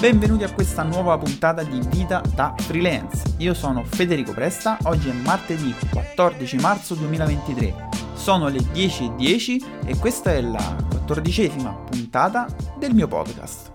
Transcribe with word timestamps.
Benvenuti 0.00 0.44
a 0.44 0.50
questa 0.54 0.82
nuova 0.82 1.18
puntata 1.18 1.62
di 1.62 1.78
Vita 1.90 2.22
da 2.34 2.54
Freelance. 2.56 3.34
Io 3.36 3.52
sono 3.52 3.84
Federico 3.84 4.32
Presta, 4.32 4.78
oggi 4.84 5.10
è 5.10 5.12
martedì 5.12 5.74
14 5.90 6.56
marzo 6.56 6.94
2023. 6.94 7.88
Sono 8.14 8.48
le 8.48 8.60
10.10 8.60 9.84
e 9.84 9.98
questa 9.98 10.32
è 10.32 10.40
la 10.40 10.74
quattordicesima 10.88 11.74
puntata 11.74 12.46
del 12.78 12.94
mio 12.94 13.08
podcast. 13.08 13.72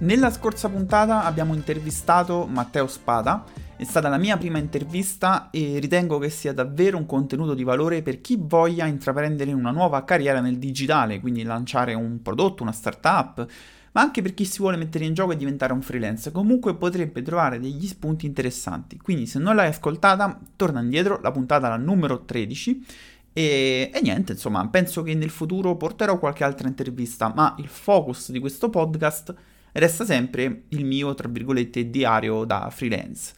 Nella 0.00 0.32
scorsa 0.32 0.68
puntata 0.68 1.22
abbiamo 1.22 1.54
intervistato 1.54 2.46
Matteo 2.46 2.88
Spada, 2.88 3.44
è 3.76 3.84
stata 3.84 4.08
la 4.08 4.18
mia 4.18 4.36
prima 4.36 4.58
intervista 4.58 5.48
e 5.52 5.78
ritengo 5.78 6.18
che 6.18 6.28
sia 6.28 6.52
davvero 6.52 6.96
un 6.96 7.06
contenuto 7.06 7.54
di 7.54 7.62
valore 7.62 8.02
per 8.02 8.20
chi 8.20 8.36
voglia 8.36 8.84
intraprendere 8.86 9.52
una 9.52 9.70
nuova 9.70 10.02
carriera 10.02 10.40
nel 10.40 10.58
digitale, 10.58 11.20
quindi 11.20 11.44
lanciare 11.44 11.94
un 11.94 12.20
prodotto, 12.20 12.64
una 12.64 12.72
startup, 12.72 13.46
ma 13.92 14.00
anche 14.02 14.22
per 14.22 14.34
chi 14.34 14.44
si 14.44 14.58
vuole 14.58 14.76
mettere 14.76 15.04
in 15.04 15.14
gioco 15.14 15.32
e 15.32 15.36
diventare 15.36 15.72
un 15.72 15.82
freelance. 15.82 16.30
Comunque 16.30 16.76
potrebbe 16.76 17.22
trovare 17.22 17.58
degli 17.58 17.86
spunti 17.86 18.26
interessanti. 18.26 18.96
Quindi 18.98 19.26
se 19.26 19.38
non 19.38 19.56
l'hai 19.56 19.68
ascoltata, 19.68 20.38
torna 20.56 20.80
indietro, 20.80 21.20
la 21.20 21.32
puntata 21.32 21.68
la 21.68 21.76
numero 21.76 22.24
13. 22.24 22.84
E, 23.32 23.90
e, 23.92 24.00
niente, 24.00 24.32
insomma, 24.32 24.66
penso 24.68 25.02
che 25.02 25.14
nel 25.14 25.30
futuro 25.30 25.76
porterò 25.76 26.18
qualche 26.18 26.44
altra 26.44 26.68
intervista, 26.68 27.32
ma 27.34 27.54
il 27.58 27.68
focus 27.68 28.30
di 28.30 28.38
questo 28.38 28.70
podcast 28.70 29.34
resta 29.72 30.04
sempre 30.04 30.64
il 30.68 30.84
mio, 30.84 31.14
tra 31.14 31.28
virgolette, 31.28 31.90
diario 31.90 32.44
da 32.44 32.68
freelance. 32.70 33.34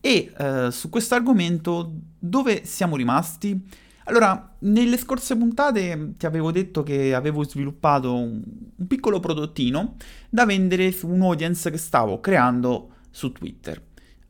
E 0.00 0.32
eh, 0.36 0.70
su 0.70 0.88
questo 0.88 1.14
argomento 1.14 1.92
dove 2.18 2.64
siamo 2.64 2.96
rimasti? 2.96 3.82
Allora, 4.04 4.54
nelle 4.60 4.98
scorse 4.98 5.36
puntate 5.36 6.14
ti 6.18 6.26
avevo 6.26 6.52
detto 6.52 6.82
che 6.82 7.14
avevo 7.14 7.42
sviluppato 7.44 8.14
un, 8.14 8.42
un 8.76 8.86
piccolo 8.86 9.18
prodottino 9.18 9.96
da 10.28 10.44
vendere 10.44 10.92
su 10.92 11.08
un 11.08 11.22
audience 11.22 11.70
che 11.70 11.78
stavo 11.78 12.20
creando 12.20 12.90
su 13.10 13.32
Twitter. 13.32 13.80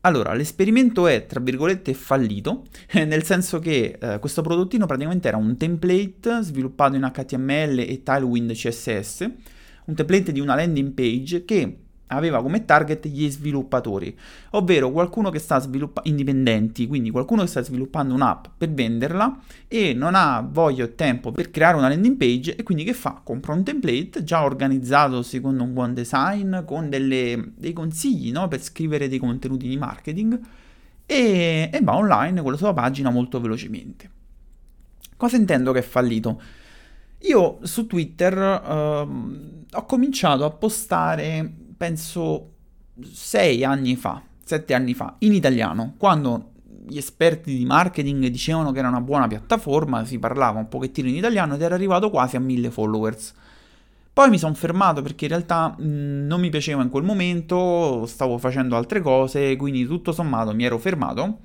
Allora, 0.01 0.33
l'esperimento 0.33 1.07
è, 1.07 1.25
tra 1.25 1.39
virgolette, 1.39 1.93
fallito, 1.93 2.65
nel 2.93 3.23
senso 3.23 3.59
che 3.59 3.97
eh, 3.99 4.19
questo 4.19 4.41
prodottino 4.41 4.85
praticamente 4.85 5.27
era 5.27 5.37
un 5.37 5.57
template 5.57 6.41
sviluppato 6.41 6.95
in 6.95 7.11
HTML 7.11 7.79
e 7.79 8.01
Tailwind 8.03 8.53
CSS, 8.53 9.29
un 9.85 9.95
template 9.95 10.31
di 10.31 10.39
una 10.39 10.55
landing 10.55 10.93
page 10.93 11.43
che 11.43 11.84
aveva 12.07 12.41
come 12.41 12.65
target 12.65 13.07
gli 13.07 13.29
sviluppatori, 13.29 14.15
ovvero 14.51 14.91
qualcuno 14.91 15.29
che 15.29 15.39
sta 15.39 15.59
sviluppando 15.59 16.09
indipendenti, 16.09 16.87
quindi 16.87 17.09
qualcuno 17.09 17.41
che 17.41 17.47
sta 17.47 17.61
sviluppando 17.61 18.13
un'app 18.13 18.45
per 18.57 18.71
venderla 18.71 19.39
e 19.67 19.93
non 19.93 20.13
ha 20.15 20.47
voglia 20.47 20.83
o 20.83 20.93
tempo 20.93 21.31
per 21.31 21.49
creare 21.49 21.77
una 21.77 21.89
landing 21.89 22.17
page 22.17 22.55
e 22.55 22.63
quindi 22.63 22.83
che 22.83 22.93
fa? 22.93 23.21
Compra 23.23 23.53
un 23.53 23.63
template 23.63 24.23
già 24.23 24.43
organizzato 24.43 25.21
secondo 25.23 25.63
un 25.63 25.73
buon 25.73 25.93
design 25.93 26.63
con 26.65 26.89
delle, 26.89 27.51
dei 27.55 27.73
consigli 27.73 28.31
no? 28.31 28.47
per 28.47 28.61
scrivere 28.61 29.07
dei 29.07 29.19
contenuti 29.19 29.67
di 29.67 29.77
marketing 29.77 30.39
e, 31.05 31.69
e 31.71 31.79
va 31.81 31.95
online 31.95 32.41
con 32.41 32.51
la 32.51 32.57
sua 32.57 32.73
pagina 32.73 33.09
molto 33.09 33.39
velocemente. 33.39 34.09
Cosa 35.17 35.37
intendo 35.37 35.71
che 35.71 35.79
è 35.79 35.83
fallito? 35.83 36.41
Io 37.19 37.59
su 37.63 37.87
Twitter 37.87 38.37
uh, 38.37 39.67
ho 39.71 39.85
cominciato 39.85 40.45
a 40.45 40.51
postare 40.51 41.63
penso 41.75 42.51
sei 43.11 43.63
anni 43.63 43.95
fa, 43.95 44.21
sette 44.43 44.73
anni 44.73 44.93
fa, 44.93 45.15
in 45.19 45.33
italiano, 45.33 45.95
quando 45.97 46.51
gli 46.87 46.97
esperti 46.97 47.55
di 47.55 47.65
marketing 47.65 48.27
dicevano 48.27 48.71
che 48.71 48.79
era 48.79 48.87
una 48.87 49.01
buona 49.01 49.27
piattaforma, 49.27 50.05
si 50.05 50.19
parlava 50.19 50.59
un 50.59 50.67
pochettino 50.67 51.07
in 51.07 51.15
italiano 51.15 51.55
ed 51.55 51.61
era 51.61 51.75
arrivato 51.75 52.09
quasi 52.09 52.35
a 52.35 52.39
mille 52.39 52.69
followers. 52.69 53.33
Poi 54.13 54.29
mi 54.29 54.37
sono 54.37 54.53
fermato 54.53 55.01
perché 55.01 55.25
in 55.25 55.31
realtà 55.31 55.75
mh, 55.77 56.25
non 56.25 56.39
mi 56.39 56.49
piaceva 56.49 56.81
in 56.81 56.89
quel 56.89 57.03
momento, 57.03 58.05
stavo 58.05 58.37
facendo 58.37 58.77
altre 58.77 59.01
cose, 59.01 59.55
quindi 59.57 59.85
tutto 59.85 60.11
sommato 60.13 60.53
mi 60.53 60.63
ero 60.63 60.77
fermato 60.77 61.39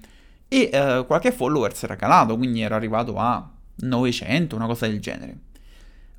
e 0.47 0.71
eh, 0.73 1.05
qualche 1.07 1.33
followers 1.33 1.83
era 1.83 1.97
calato, 1.97 2.37
quindi 2.37 2.61
ero 2.61 2.77
arrivato 2.77 3.17
a 3.17 3.51
900, 3.77 4.55
una 4.55 4.67
cosa 4.67 4.87
del 4.87 5.01
genere. 5.01 5.39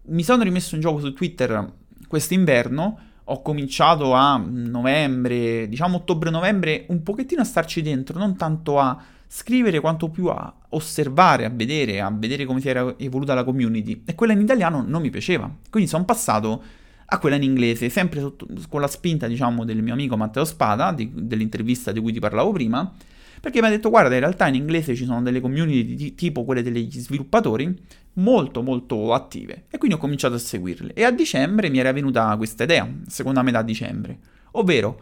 Mi 0.07 0.23
sono 0.23 0.43
rimesso 0.43 0.75
in 0.75 0.81
gioco 0.81 0.99
su 0.99 1.13
Twitter 1.13 1.71
quest'inverno 2.07 2.99
ho 3.31 3.41
cominciato 3.41 4.13
a 4.13 4.37
novembre, 4.37 5.67
diciamo 5.69 5.97
ottobre-novembre, 5.97 6.85
un 6.89 7.01
pochettino 7.01 7.41
a 7.41 7.45
starci 7.45 7.81
dentro, 7.81 8.19
non 8.19 8.35
tanto 8.35 8.77
a 8.77 9.01
scrivere 9.25 9.79
quanto 9.79 10.09
più 10.09 10.27
a 10.27 10.53
osservare, 10.69 11.45
a 11.45 11.49
vedere, 11.49 12.01
a 12.01 12.11
vedere 12.13 12.43
come 12.43 12.59
si 12.59 12.67
era 12.67 12.93
evoluta 12.97 13.33
la 13.33 13.45
community. 13.45 14.03
E 14.05 14.15
quella 14.15 14.33
in 14.33 14.41
italiano 14.41 14.83
non 14.85 15.01
mi 15.01 15.09
piaceva. 15.09 15.49
Quindi 15.69 15.89
sono 15.89 16.03
passato 16.03 16.61
a 17.05 17.17
quella 17.19 17.37
in 17.37 17.43
inglese, 17.43 17.87
sempre 17.87 18.19
sotto, 18.19 18.45
con 18.67 18.81
la 18.81 18.87
spinta, 18.87 19.27
diciamo, 19.27 19.63
del 19.63 19.81
mio 19.81 19.93
amico 19.93 20.17
Matteo 20.17 20.43
Spada, 20.43 20.91
di, 20.91 21.09
dell'intervista 21.13 21.93
di 21.93 22.01
cui 22.01 22.11
ti 22.11 22.19
parlavo 22.19 22.51
prima, 22.51 22.93
perché 23.41 23.59
mi 23.59 23.67
ha 23.67 23.69
detto 23.71 23.89
guarda 23.89 24.13
in 24.13 24.19
realtà 24.19 24.47
in 24.47 24.53
inglese 24.53 24.95
ci 24.95 25.03
sono 25.03 25.23
delle 25.23 25.41
community 25.41 25.95
di, 25.95 26.13
tipo 26.13 26.45
quelle 26.45 26.61
degli 26.61 26.99
sviluppatori 26.99 27.75
molto 28.13 28.61
molto 28.61 29.13
attive. 29.13 29.65
E 29.69 29.79
quindi 29.79 29.97
ho 29.97 29.99
cominciato 29.99 30.35
a 30.35 30.37
seguirle. 30.37 30.93
E 30.93 31.03
a 31.03 31.11
dicembre 31.11 31.69
mi 31.69 31.79
era 31.79 31.91
venuta 31.91 32.35
questa 32.37 32.63
idea, 32.63 32.87
seconda 33.07 33.41
metà 33.41 33.63
dicembre, 33.63 34.19
ovvero 34.51 35.01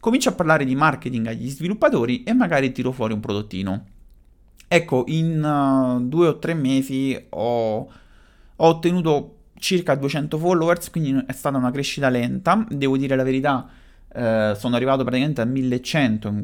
comincio 0.00 0.28
a 0.28 0.32
parlare 0.32 0.66
di 0.66 0.76
marketing 0.76 1.26
agli 1.28 1.48
sviluppatori 1.48 2.24
e 2.24 2.34
magari 2.34 2.72
tiro 2.72 2.92
fuori 2.92 3.14
un 3.14 3.20
prodottino. 3.20 3.86
Ecco, 4.68 5.04
in 5.06 5.42
uh, 5.42 6.06
due 6.06 6.28
o 6.28 6.38
tre 6.38 6.52
mesi 6.52 7.18
ho, 7.30 7.78
ho 7.78 7.90
ottenuto 8.56 9.36
circa 9.58 9.94
200 9.94 10.36
followers, 10.36 10.90
quindi 10.90 11.24
è 11.26 11.32
stata 11.32 11.56
una 11.56 11.70
crescita 11.70 12.10
lenta, 12.10 12.66
devo 12.68 12.98
dire 12.98 13.16
la 13.16 13.22
verità, 13.22 13.66
eh, 14.12 14.52
sono 14.56 14.76
arrivato 14.76 15.02
praticamente 15.02 15.40
a 15.40 15.44
1100 15.44 16.34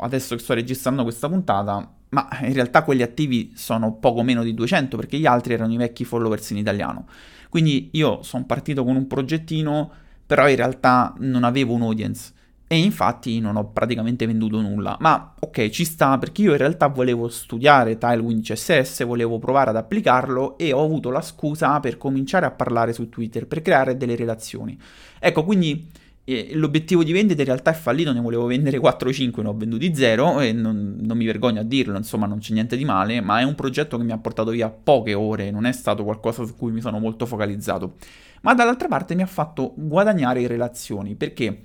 adesso 0.00 0.34
che 0.34 0.42
sto 0.42 0.54
registrando 0.54 1.02
questa 1.02 1.28
puntata, 1.28 1.94
ma 2.10 2.28
in 2.42 2.52
realtà 2.52 2.82
quelli 2.82 3.02
attivi 3.02 3.52
sono 3.54 3.94
poco 3.94 4.22
meno 4.22 4.42
di 4.42 4.54
200 4.54 4.96
perché 4.96 5.18
gli 5.18 5.26
altri 5.26 5.54
erano 5.54 5.72
i 5.72 5.76
vecchi 5.76 6.04
followers 6.04 6.50
in 6.50 6.58
italiano. 6.58 7.06
Quindi 7.48 7.90
io 7.92 8.22
sono 8.22 8.44
partito 8.44 8.84
con 8.84 8.96
un 8.96 9.06
progettino, 9.06 9.90
però 10.26 10.48
in 10.48 10.56
realtà 10.56 11.14
non 11.18 11.44
avevo 11.44 11.74
un 11.74 11.82
audience 11.82 12.32
e 12.72 12.78
infatti 12.78 13.40
non 13.40 13.56
ho 13.56 13.70
praticamente 13.72 14.26
venduto 14.26 14.60
nulla. 14.60 14.96
Ma 15.00 15.34
ok, 15.40 15.70
ci 15.70 15.84
sta 15.84 16.18
perché 16.18 16.42
io 16.42 16.52
in 16.52 16.58
realtà 16.58 16.86
volevo 16.86 17.28
studiare 17.28 17.98
Tailwind 17.98 18.44
CSS, 18.44 19.04
volevo 19.04 19.40
provare 19.40 19.70
ad 19.70 19.76
applicarlo 19.76 20.56
e 20.56 20.72
ho 20.72 20.84
avuto 20.84 21.10
la 21.10 21.20
scusa 21.20 21.80
per 21.80 21.98
cominciare 21.98 22.46
a 22.46 22.52
parlare 22.52 22.92
su 22.92 23.08
Twitter, 23.08 23.48
per 23.48 23.60
creare 23.62 23.96
delle 23.96 24.14
relazioni. 24.14 24.78
Ecco, 25.18 25.42
quindi 25.42 25.88
e 26.32 26.54
l'obiettivo 26.54 27.02
di 27.02 27.12
vendita 27.12 27.40
in 27.40 27.46
realtà 27.46 27.72
è 27.72 27.74
fallito, 27.74 28.12
ne 28.12 28.20
volevo 28.20 28.46
vendere 28.46 28.78
4-5, 28.78 29.42
ne 29.42 29.48
ho 29.48 29.54
venduti 29.54 29.94
0 29.94 30.40
e 30.40 30.52
non, 30.52 30.98
non, 31.00 31.16
mi 31.16 31.24
vergogno 31.24 31.60
a 31.60 31.64
dirlo, 31.64 31.96
insomma 31.96 32.26
non 32.26 32.38
c'è 32.38 32.52
niente 32.52 32.76
di 32.76 32.84
male, 32.84 33.20
ma 33.20 33.40
è 33.40 33.42
un 33.42 33.54
progetto 33.54 33.96
che 33.96 34.04
mi 34.04 34.12
ha 34.12 34.18
portato 34.18 34.50
via 34.50 34.68
poche 34.70 35.14
ore, 35.14 35.50
non 35.50 35.66
è 35.66 35.72
stato 35.72 36.04
qualcosa 36.04 36.44
su 36.44 36.54
cui 36.54 36.70
mi 36.70 36.80
sono 36.80 36.98
molto 36.98 37.26
focalizzato, 37.26 37.96
ma 38.42 38.54
dall'altra 38.54 38.86
parte 38.86 39.14
mi 39.14 39.22
ha 39.22 39.26
fatto 39.26 39.74
guadagnare 39.76 40.46
relazioni, 40.46 41.16
perché 41.16 41.62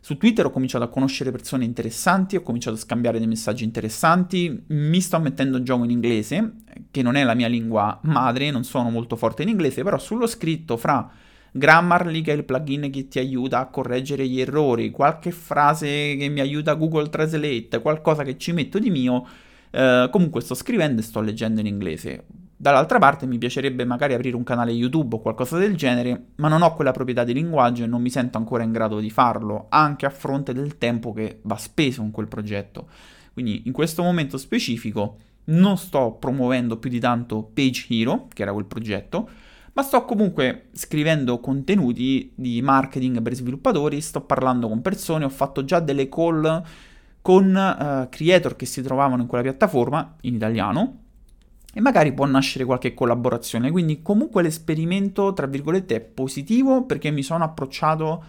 su 0.00 0.16
Twitter 0.16 0.46
ho 0.46 0.50
cominciato 0.50 0.84
a 0.84 0.88
conoscere 0.88 1.32
persone 1.32 1.64
interessanti, 1.64 2.36
ho 2.36 2.42
cominciato 2.42 2.76
a 2.76 2.78
scambiare 2.78 3.18
dei 3.18 3.26
messaggi 3.26 3.64
interessanti, 3.64 4.62
mi 4.68 5.00
sto 5.00 5.18
mettendo 5.18 5.58
in 5.58 5.64
gioco 5.64 5.82
in 5.82 5.90
inglese, 5.90 6.54
che 6.90 7.02
non 7.02 7.16
è 7.16 7.24
la 7.24 7.34
mia 7.34 7.48
lingua 7.48 7.98
madre, 8.04 8.50
non 8.52 8.62
sono 8.62 8.88
molto 8.88 9.16
forte 9.16 9.42
in 9.42 9.48
inglese, 9.48 9.82
però 9.82 9.98
sullo 9.98 10.28
scritto 10.28 10.76
fra 10.76 11.10
Grammarly 11.56 12.20
che 12.20 12.32
è 12.32 12.36
il 12.36 12.44
plugin 12.44 12.90
che 12.90 13.08
ti 13.08 13.18
aiuta 13.18 13.60
a 13.60 13.66
correggere 13.66 14.26
gli 14.28 14.40
errori, 14.40 14.90
qualche 14.90 15.30
frase 15.30 16.16
che 16.16 16.28
mi 16.28 16.40
aiuta 16.40 16.74
Google 16.74 17.08
Translate, 17.08 17.80
qualcosa 17.80 18.22
che 18.22 18.36
ci 18.36 18.52
metto 18.52 18.78
di 18.78 18.90
mio. 18.90 19.26
Eh, 19.70 20.08
comunque 20.10 20.40
sto 20.40 20.54
scrivendo 20.54 21.00
e 21.00 21.04
sto 21.04 21.20
leggendo 21.20 21.60
in 21.60 21.66
inglese. 21.66 22.24
Dall'altra 22.58 22.98
parte 22.98 23.26
mi 23.26 23.36
piacerebbe 23.36 23.84
magari 23.84 24.14
aprire 24.14 24.34
un 24.34 24.42
canale 24.42 24.70
YouTube 24.70 25.16
o 25.16 25.20
qualcosa 25.20 25.58
del 25.58 25.76
genere, 25.76 26.28
ma 26.36 26.48
non 26.48 26.62
ho 26.62 26.74
quella 26.74 26.92
proprietà 26.92 27.22
di 27.22 27.34
linguaggio 27.34 27.84
e 27.84 27.86
non 27.86 28.00
mi 28.00 28.08
sento 28.08 28.38
ancora 28.38 28.62
in 28.62 28.72
grado 28.72 28.98
di 28.98 29.10
farlo, 29.10 29.66
anche 29.68 30.06
a 30.06 30.10
fronte 30.10 30.54
del 30.54 30.78
tempo 30.78 31.12
che 31.12 31.40
va 31.42 31.56
speso 31.56 32.00
in 32.00 32.10
quel 32.10 32.28
progetto. 32.28 32.88
Quindi 33.34 33.62
in 33.66 33.72
questo 33.72 34.02
momento 34.02 34.38
specifico 34.38 35.18
non 35.44 35.76
sto 35.76 36.16
promuovendo 36.18 36.78
più 36.78 36.88
di 36.88 36.98
tanto 36.98 37.42
Page 37.52 37.86
Hero, 37.90 38.28
che 38.32 38.42
era 38.42 38.52
quel 38.52 38.64
progetto, 38.64 39.28
ma 39.76 39.82
sto 39.82 40.06
comunque 40.06 40.68
scrivendo 40.72 41.38
contenuti 41.38 42.32
di 42.34 42.62
marketing 42.62 43.20
per 43.20 43.34
sviluppatori, 43.34 44.00
sto 44.00 44.22
parlando 44.22 44.68
con 44.68 44.80
persone, 44.80 45.26
ho 45.26 45.28
fatto 45.28 45.66
già 45.66 45.80
delle 45.80 46.08
call 46.08 46.62
con 47.20 47.44
uh, 47.54 48.08
creator 48.08 48.56
che 48.56 48.64
si 48.64 48.80
trovavano 48.80 49.20
in 49.20 49.28
quella 49.28 49.42
piattaforma 49.42 50.16
in 50.22 50.36
italiano 50.36 51.00
e 51.74 51.80
magari 51.82 52.14
può 52.14 52.24
nascere 52.24 52.64
qualche 52.64 52.94
collaborazione. 52.94 53.70
Quindi 53.70 54.00
comunque 54.00 54.42
l'esperimento, 54.42 55.34
tra 55.34 55.46
virgolette, 55.46 55.96
è 55.96 56.00
positivo 56.00 56.84
perché 56.84 57.10
mi 57.10 57.22
sono 57.22 57.44
approcciato 57.44 58.06
uh, 58.06 58.22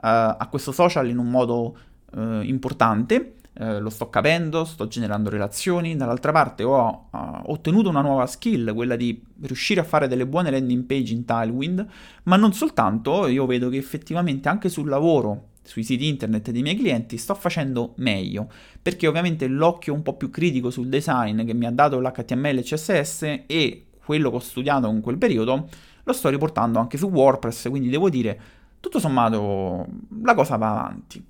a 0.00 0.48
questo 0.50 0.72
social 0.72 1.08
in 1.08 1.18
un 1.18 1.30
modo 1.30 1.78
uh, 2.14 2.40
importante 2.40 3.34
eh, 3.60 3.80
lo 3.80 3.90
sto 3.90 4.08
capendo, 4.08 4.64
sto 4.64 4.86
generando 4.86 5.30
relazioni, 5.30 5.96
dall'altra 5.96 6.30
parte 6.30 6.62
ho 6.62 7.08
uh, 7.10 7.18
ottenuto 7.46 7.88
una 7.88 8.02
nuova 8.02 8.26
skill, 8.26 8.72
quella 8.72 8.94
di 8.94 9.20
riuscire 9.40 9.80
a 9.80 9.84
fare 9.84 10.06
delle 10.06 10.26
buone 10.26 10.52
landing 10.52 10.84
page 10.84 11.12
in 11.12 11.24
Tailwind, 11.24 11.84
ma 12.24 12.36
non 12.36 12.52
soltanto, 12.52 13.26
io 13.26 13.46
vedo 13.46 13.68
che 13.68 13.76
effettivamente 13.76 14.48
anche 14.48 14.68
sul 14.68 14.88
lavoro, 14.88 15.48
sui 15.62 15.82
siti 15.82 16.06
internet 16.06 16.52
dei 16.52 16.62
miei 16.62 16.76
clienti, 16.76 17.16
sto 17.16 17.34
facendo 17.34 17.94
meglio, 17.96 18.48
perché 18.80 19.08
ovviamente 19.08 19.48
l'occhio 19.48 19.92
un 19.92 20.02
po' 20.02 20.14
più 20.14 20.30
critico 20.30 20.70
sul 20.70 20.88
design 20.88 21.44
che 21.44 21.52
mi 21.52 21.66
ha 21.66 21.72
dato 21.72 21.98
l'HTML 21.98 22.58
e 22.58 22.62
CSS 22.62 23.22
e 23.46 23.86
quello 24.04 24.30
che 24.30 24.36
ho 24.36 24.40
studiato 24.40 24.86
in 24.88 25.00
quel 25.00 25.18
periodo, 25.18 25.68
lo 26.04 26.12
sto 26.12 26.28
riportando 26.28 26.78
anche 26.78 26.96
su 26.96 27.06
WordPress, 27.08 27.68
quindi 27.70 27.88
devo 27.88 28.08
dire, 28.08 28.40
tutto 28.78 29.00
sommato, 29.00 29.84
la 30.22 30.34
cosa 30.34 30.56
va 30.56 30.70
avanti. 30.70 31.22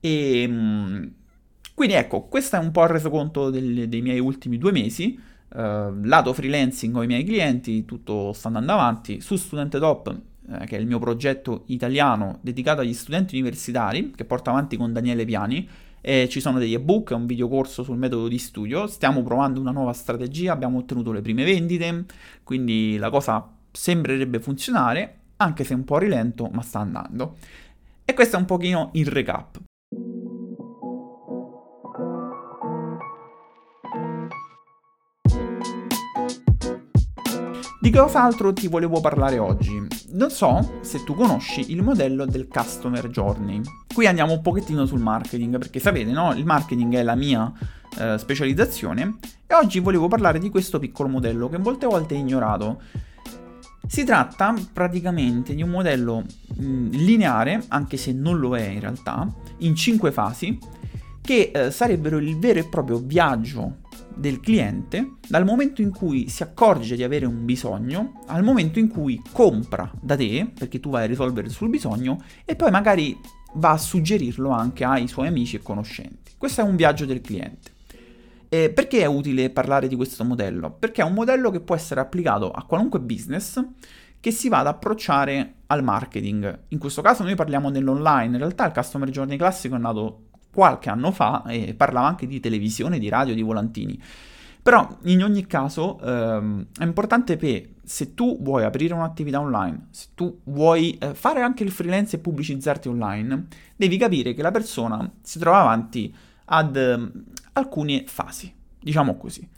E 0.00 0.42
ehm, 0.42 1.12
quindi 1.74 1.94
ecco, 1.94 2.22
questo 2.22 2.56
è 2.56 2.58
un 2.58 2.70
po' 2.70 2.82
il 2.82 2.88
resoconto 2.90 3.50
del, 3.50 3.88
dei 3.88 4.02
miei 4.02 4.20
ultimi 4.20 4.58
due 4.58 4.72
mesi. 4.72 5.18
Uh, 5.54 6.02
lato 6.04 6.32
freelancing 6.32 6.94
con 6.94 7.04
i 7.04 7.06
miei 7.06 7.24
clienti, 7.24 7.84
tutto 7.84 8.32
sta 8.32 8.48
andando 8.48 8.72
avanti. 8.72 9.20
Su 9.20 9.36
Student 9.36 9.78
Top, 9.78 10.20
eh, 10.48 10.64
che 10.64 10.76
è 10.76 10.80
il 10.80 10.86
mio 10.86 10.98
progetto 10.98 11.64
italiano 11.66 12.38
dedicato 12.40 12.80
agli 12.80 12.94
studenti 12.94 13.34
universitari, 13.36 14.12
che 14.12 14.24
porto 14.24 14.48
avanti 14.48 14.78
con 14.78 14.92
Daniele 14.94 15.26
Piani, 15.26 15.68
e 16.00 16.28
ci 16.28 16.40
sono 16.40 16.58
degli 16.58 16.74
ebook, 16.74 17.12
un 17.14 17.26
videocorso 17.26 17.82
sul 17.82 17.96
metodo 17.96 18.28
di 18.28 18.38
studio. 18.38 18.86
Stiamo 18.86 19.22
provando 19.22 19.60
una 19.60 19.70
nuova 19.70 19.92
strategia, 19.92 20.52
abbiamo 20.52 20.78
ottenuto 20.78 21.12
le 21.12 21.20
prime 21.20 21.44
vendite, 21.44 22.06
quindi 22.42 22.96
la 22.96 23.10
cosa 23.10 23.46
sembrerebbe 23.70 24.40
funzionare, 24.40 25.18
anche 25.36 25.64
se 25.64 25.74
un 25.74 25.84
po' 25.84 25.98
rilento, 25.98 26.48
ma 26.52 26.62
sta 26.62 26.78
andando. 26.80 27.36
E 28.04 28.14
questo 28.14 28.36
è 28.36 28.38
un 28.38 28.46
pochino 28.46 28.90
il 28.94 29.06
recap. 29.06 29.60
Di 37.82 37.90
cos'altro 37.90 38.52
ti 38.52 38.68
volevo 38.68 39.00
parlare 39.00 39.40
oggi? 39.40 39.84
Non 40.10 40.30
so 40.30 40.74
se 40.82 41.02
tu 41.02 41.16
conosci 41.16 41.72
il 41.72 41.82
modello 41.82 42.24
del 42.24 42.46
Customer 42.46 43.08
Journey. 43.08 43.60
Qui 43.92 44.06
andiamo 44.06 44.34
un 44.34 44.40
pochettino 44.40 44.86
sul 44.86 45.00
marketing, 45.00 45.58
perché 45.58 45.80
sapete, 45.80 46.12
no? 46.12 46.32
Il 46.32 46.44
marketing 46.44 46.94
è 46.94 47.02
la 47.02 47.16
mia 47.16 47.52
eh, 47.98 48.18
specializzazione 48.18 49.16
e 49.48 49.54
oggi 49.54 49.80
volevo 49.80 50.06
parlare 50.06 50.38
di 50.38 50.48
questo 50.48 50.78
piccolo 50.78 51.08
modello 51.08 51.48
che 51.48 51.58
molte 51.58 51.86
volte 51.86 52.14
è 52.14 52.18
ignorato. 52.18 52.82
Si 53.84 54.04
tratta 54.04 54.54
praticamente 54.72 55.52
di 55.52 55.64
un 55.64 55.70
modello 55.70 56.22
mh, 56.54 56.90
lineare, 56.90 57.64
anche 57.66 57.96
se 57.96 58.12
non 58.12 58.38
lo 58.38 58.56
è 58.56 58.62
in 58.62 58.78
realtà, 58.78 59.28
in 59.58 59.74
cinque 59.74 60.12
fasi, 60.12 60.56
che 61.20 61.50
eh, 61.52 61.72
sarebbero 61.72 62.18
il 62.18 62.38
vero 62.38 62.60
e 62.60 62.68
proprio 62.68 62.98
viaggio 62.98 63.78
del 64.16 64.40
cliente 64.40 65.16
dal 65.28 65.44
momento 65.44 65.82
in 65.82 65.90
cui 65.90 66.28
si 66.28 66.42
accorge 66.42 66.96
di 66.96 67.02
avere 67.02 67.26
un 67.26 67.44
bisogno 67.44 68.22
al 68.26 68.42
momento 68.42 68.78
in 68.78 68.88
cui 68.88 69.22
compra 69.32 69.90
da 70.00 70.16
te, 70.16 70.50
perché 70.56 70.80
tu 70.80 70.90
vai 70.90 71.04
a 71.04 71.06
risolvere 71.06 71.46
il 71.46 71.52
suo 71.52 71.68
bisogno, 71.68 72.22
e 72.44 72.56
poi 72.56 72.70
magari 72.70 73.18
va 73.54 73.70
a 73.70 73.78
suggerirlo 73.78 74.50
anche 74.50 74.84
ai 74.84 75.08
suoi 75.08 75.28
amici 75.28 75.56
e 75.56 75.62
conoscenti. 75.62 76.32
Questo 76.38 76.60
è 76.60 76.64
un 76.64 76.76
viaggio 76.76 77.04
del 77.04 77.20
cliente. 77.20 77.70
E 78.48 78.70
perché 78.70 79.00
è 79.00 79.06
utile 79.06 79.50
parlare 79.50 79.88
di 79.88 79.96
questo 79.96 80.24
modello? 80.24 80.70
Perché 80.70 81.02
è 81.02 81.04
un 81.04 81.14
modello 81.14 81.50
che 81.50 81.60
può 81.60 81.74
essere 81.74 82.00
applicato 82.00 82.50
a 82.50 82.64
qualunque 82.64 83.00
business 83.00 83.64
che 84.20 84.30
si 84.30 84.48
va 84.48 84.58
ad 84.58 84.66
approcciare 84.66 85.54
al 85.66 85.82
marketing. 85.82 86.64
In 86.68 86.78
questo 86.78 87.02
caso 87.02 87.22
noi 87.22 87.34
parliamo 87.34 87.70
dell'online, 87.70 88.26
in 88.26 88.38
realtà 88.38 88.66
il 88.66 88.72
Customer 88.72 89.08
Journey 89.08 89.36
classico 89.36 89.74
è 89.74 89.78
nato 89.78 90.26
qualche 90.52 90.90
anno 90.90 91.10
fa 91.10 91.44
e 91.46 91.74
parlava 91.74 92.06
anche 92.06 92.26
di 92.26 92.40
televisione, 92.40 92.98
di 92.98 93.08
radio, 93.08 93.34
di 93.34 93.42
volantini. 93.42 94.00
Però 94.62 94.98
in 95.04 95.24
ogni 95.24 95.46
caso 95.46 95.98
ehm, 96.00 96.66
è 96.78 96.84
importante 96.84 97.36
che 97.36 97.74
se 97.82 98.14
tu 98.14 98.38
vuoi 98.40 98.62
aprire 98.62 98.94
un'attività 98.94 99.40
online, 99.40 99.88
se 99.90 100.08
tu 100.14 100.40
vuoi 100.44 100.96
eh, 100.98 101.14
fare 101.14 101.42
anche 101.42 101.64
il 101.64 101.72
freelance 101.72 102.16
e 102.16 102.18
pubblicizzarti 102.20 102.86
online, 102.86 103.46
devi 103.74 103.96
capire 103.96 104.34
che 104.34 104.42
la 104.42 104.52
persona 104.52 105.10
si 105.20 105.40
trova 105.40 105.60
avanti 105.62 106.14
ad 106.44 106.76
eh, 106.76 107.10
alcune 107.54 108.04
fasi, 108.06 108.54
diciamo 108.78 109.16
così. 109.16 109.48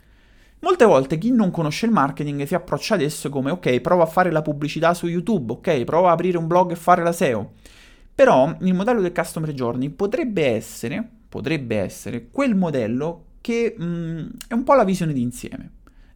Molte 0.61 0.85
volte 0.85 1.19
chi 1.19 1.31
non 1.31 1.51
conosce 1.51 1.85
il 1.85 1.91
marketing 1.91 2.43
si 2.43 2.55
approccia 2.55 2.95
adesso 2.95 3.29
come 3.29 3.51
ok, 3.51 3.81
prova 3.81 4.03
a 4.03 4.07
fare 4.07 4.31
la 4.31 4.41
pubblicità 4.41 4.95
su 4.95 5.05
YouTube, 5.05 5.53
ok, 5.53 5.83
prova 5.83 6.09
a 6.09 6.13
aprire 6.13 6.39
un 6.39 6.47
blog 6.47 6.71
e 6.71 6.75
fare 6.75 7.03
la 7.03 7.11
SEO. 7.11 7.51
Però 8.15 8.55
il 8.61 8.73
modello 8.73 9.01
del 9.01 9.11
Customer 9.11 9.51
Journey 9.51 9.89
potrebbe 9.89 10.47
essere, 10.47 11.05
potrebbe 11.27 11.77
essere 11.77 12.29
quel 12.31 12.55
modello 12.55 13.25
che 13.41 13.75
mh, 13.77 13.83
mm, 13.83 14.27
è 14.47 14.53
un 14.53 14.63
po' 14.63 14.73
la 14.73 14.85
visione 14.85 15.11
d'insieme. 15.11 15.71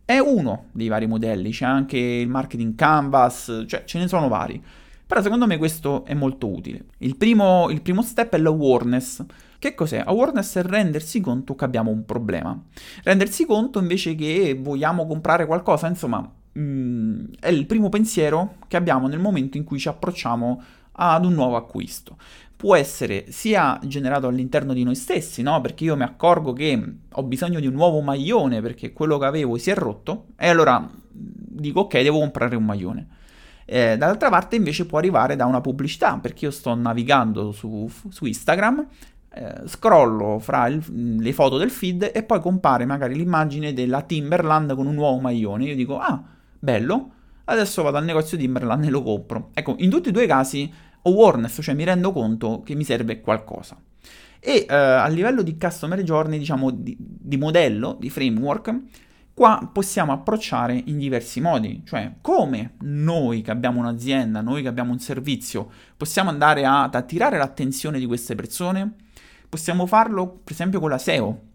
È 0.06 0.18
uno 0.18 0.68
dei 0.72 0.88
vari 0.88 1.08
modelli, 1.08 1.52
c'è 1.52 1.66
anche 1.66 1.98
il 1.98 2.30
marketing 2.30 2.74
canvas, 2.76 3.66
cioè 3.68 3.84
ce 3.84 4.00
ne 4.00 4.08
sono 4.08 4.30
vari. 4.30 4.64
Però 5.06 5.22
secondo 5.22 5.46
me 5.46 5.58
questo 5.58 6.06
è 6.06 6.14
molto 6.14 6.48
utile. 6.48 6.86
Il 7.00 7.18
primo, 7.18 7.70
il 7.70 7.82
primo 7.82 8.02
step 8.02 8.34
è 8.34 8.38
l'awareness. 8.38 9.26
Che 9.60 9.76
cos'è? 9.76 10.04
Awareness 10.06 10.58
è 10.58 10.64
rendersi 10.64 11.20
conto 11.20 11.54
che 11.54 11.66
abbiamo 11.66 11.92
un 11.92 12.06
problema. 12.06 12.58
Rendersi 13.04 13.46
conto 13.46 13.80
invece 13.80 14.16
che 14.16 14.58
vogliamo 14.60 15.06
comprare 15.06 15.46
qualcosa, 15.46 15.88
insomma, 15.88 16.20
mh, 16.20 16.62
mm, 16.62 17.26
è 17.40 17.50
il 17.50 17.66
primo 17.66 17.90
pensiero 17.90 18.56
che 18.68 18.78
abbiamo 18.78 19.08
nel 19.08 19.20
momento 19.20 19.58
in 19.58 19.64
cui 19.64 19.80
ci 19.80 19.90
approcciamo 19.90 20.62
ad 20.92 21.26
un 21.26 21.34
nuovo 21.34 21.56
acquisto. 21.56 22.18
Può 22.56 22.76
essere 22.76 23.32
sia 23.32 23.80
generato 23.84 24.28
all'interno 24.28 24.74
di 24.74 24.84
noi 24.84 24.96
stessi, 24.96 25.42
no? 25.42 25.62
Perché 25.62 25.86
io 25.86 25.96
mi 25.96 26.04
accorgo 26.04 26.52
che 26.52 26.94
ho 27.10 27.24
bisogno 27.24 27.60
di 27.60 27.68
un 27.68 27.74
nuovo 27.74 28.02
maglione 28.02 28.62
perché 28.62 28.92
quello 28.92 29.18
che 29.18 29.26
avevo 29.26 29.58
si 29.58 29.70
è 29.70 29.76
rotto 29.76 30.28
e 30.38 30.50
allora 30.50 30.90
dico 31.12 31.82
ok, 31.82 32.02
devo 32.02 32.20
comprare 32.20 32.56
un 32.56 32.66
maglione. 32.66 33.08
Eh, 33.66 33.98
dall'altra 33.98 34.30
parte 34.30 34.56
invece 34.56 34.88
può 34.88 34.98
arrivare 34.98 35.36
da 35.36 35.46
una 35.46 35.62
pubblicità, 35.62 36.18
perché 36.18 36.46
io 36.46 36.52
sto 36.52 36.74
navigando 36.74 37.52
su, 37.52 37.88
su 38.10 38.26
Instagram, 38.26 38.88
eh, 39.32 39.62
scrollo 39.68 40.40
fra 40.40 40.68
il, 40.68 40.84
le 41.20 41.34
foto 41.34 41.58
del 41.58 41.70
feed 41.70 42.10
e 42.12 42.24
poi 42.24 42.40
compare 42.40 42.86
magari 42.86 43.14
l'immagine 43.14 43.74
della 43.74 44.02
Timberland 44.02 44.74
con 44.74 44.88
un 44.88 44.96
nuovo 44.96 45.20
maglione. 45.20 45.66
Io 45.66 45.76
dico, 45.76 46.00
ah, 46.00 46.20
bello, 46.58 47.12
adesso 47.50 47.82
vado 47.84 47.98
al 47.98 48.06
negozio 48.06 48.38
Timberland 48.38 48.86
e 48.86 48.90
lo 48.90 49.04
compro. 49.04 49.50
Ecco, 49.54 49.76
in 49.80 49.90
tutti 49.90 50.10
e 50.10 50.12
due 50.12 50.24
i 50.24 50.28
casi 50.28 50.72
awareness, 51.04 51.60
cioè 51.62 51.76
mi 51.76 51.84
rendo 51.84 52.12
conto 52.12 52.62
che 52.64 52.76
mi 52.76 52.84
serve 52.84 53.22
qualcosa. 53.22 53.78
E 54.40 54.66
uh, 54.70 54.74
a 54.74 55.08
livello 55.08 55.42
di 55.42 55.58
customer 55.58 56.02
journey, 56.02 56.40
diciamo 56.40 56.72
di, 56.72 56.96
di, 56.98 57.38
modello, 57.38 57.98
di 58.00 58.10
framework, 58.10 58.74
qua 59.34 59.70
possiamo 59.72 60.12
approcciare 60.14 60.82
in 60.86 60.98
diversi 60.98 61.42
modi, 61.42 61.82
cioè 61.86 62.14
come 62.22 62.76
noi 62.82 63.42
che 63.42 63.52
abbiamo 63.52 63.80
un'azienda, 63.80 64.42
noi 64.42 64.62
che 64.62 64.68
abbiamo 64.68 64.92
un 64.92 65.00
servizio, 65.00 65.70
possiamo 65.98 66.30
andare 66.30 66.66
ad 66.66 66.96
attirare 66.96 67.38
l'attenzione 67.38 68.00
di 68.00 68.06
queste 68.06 68.36
persone. 68.36 68.94
Possiamo 69.50 69.88
farlo 69.88 70.42
per 70.44 70.54
esempio 70.54 70.80
con 70.80 70.92
la 70.92 71.00
SEO, 71.00 71.49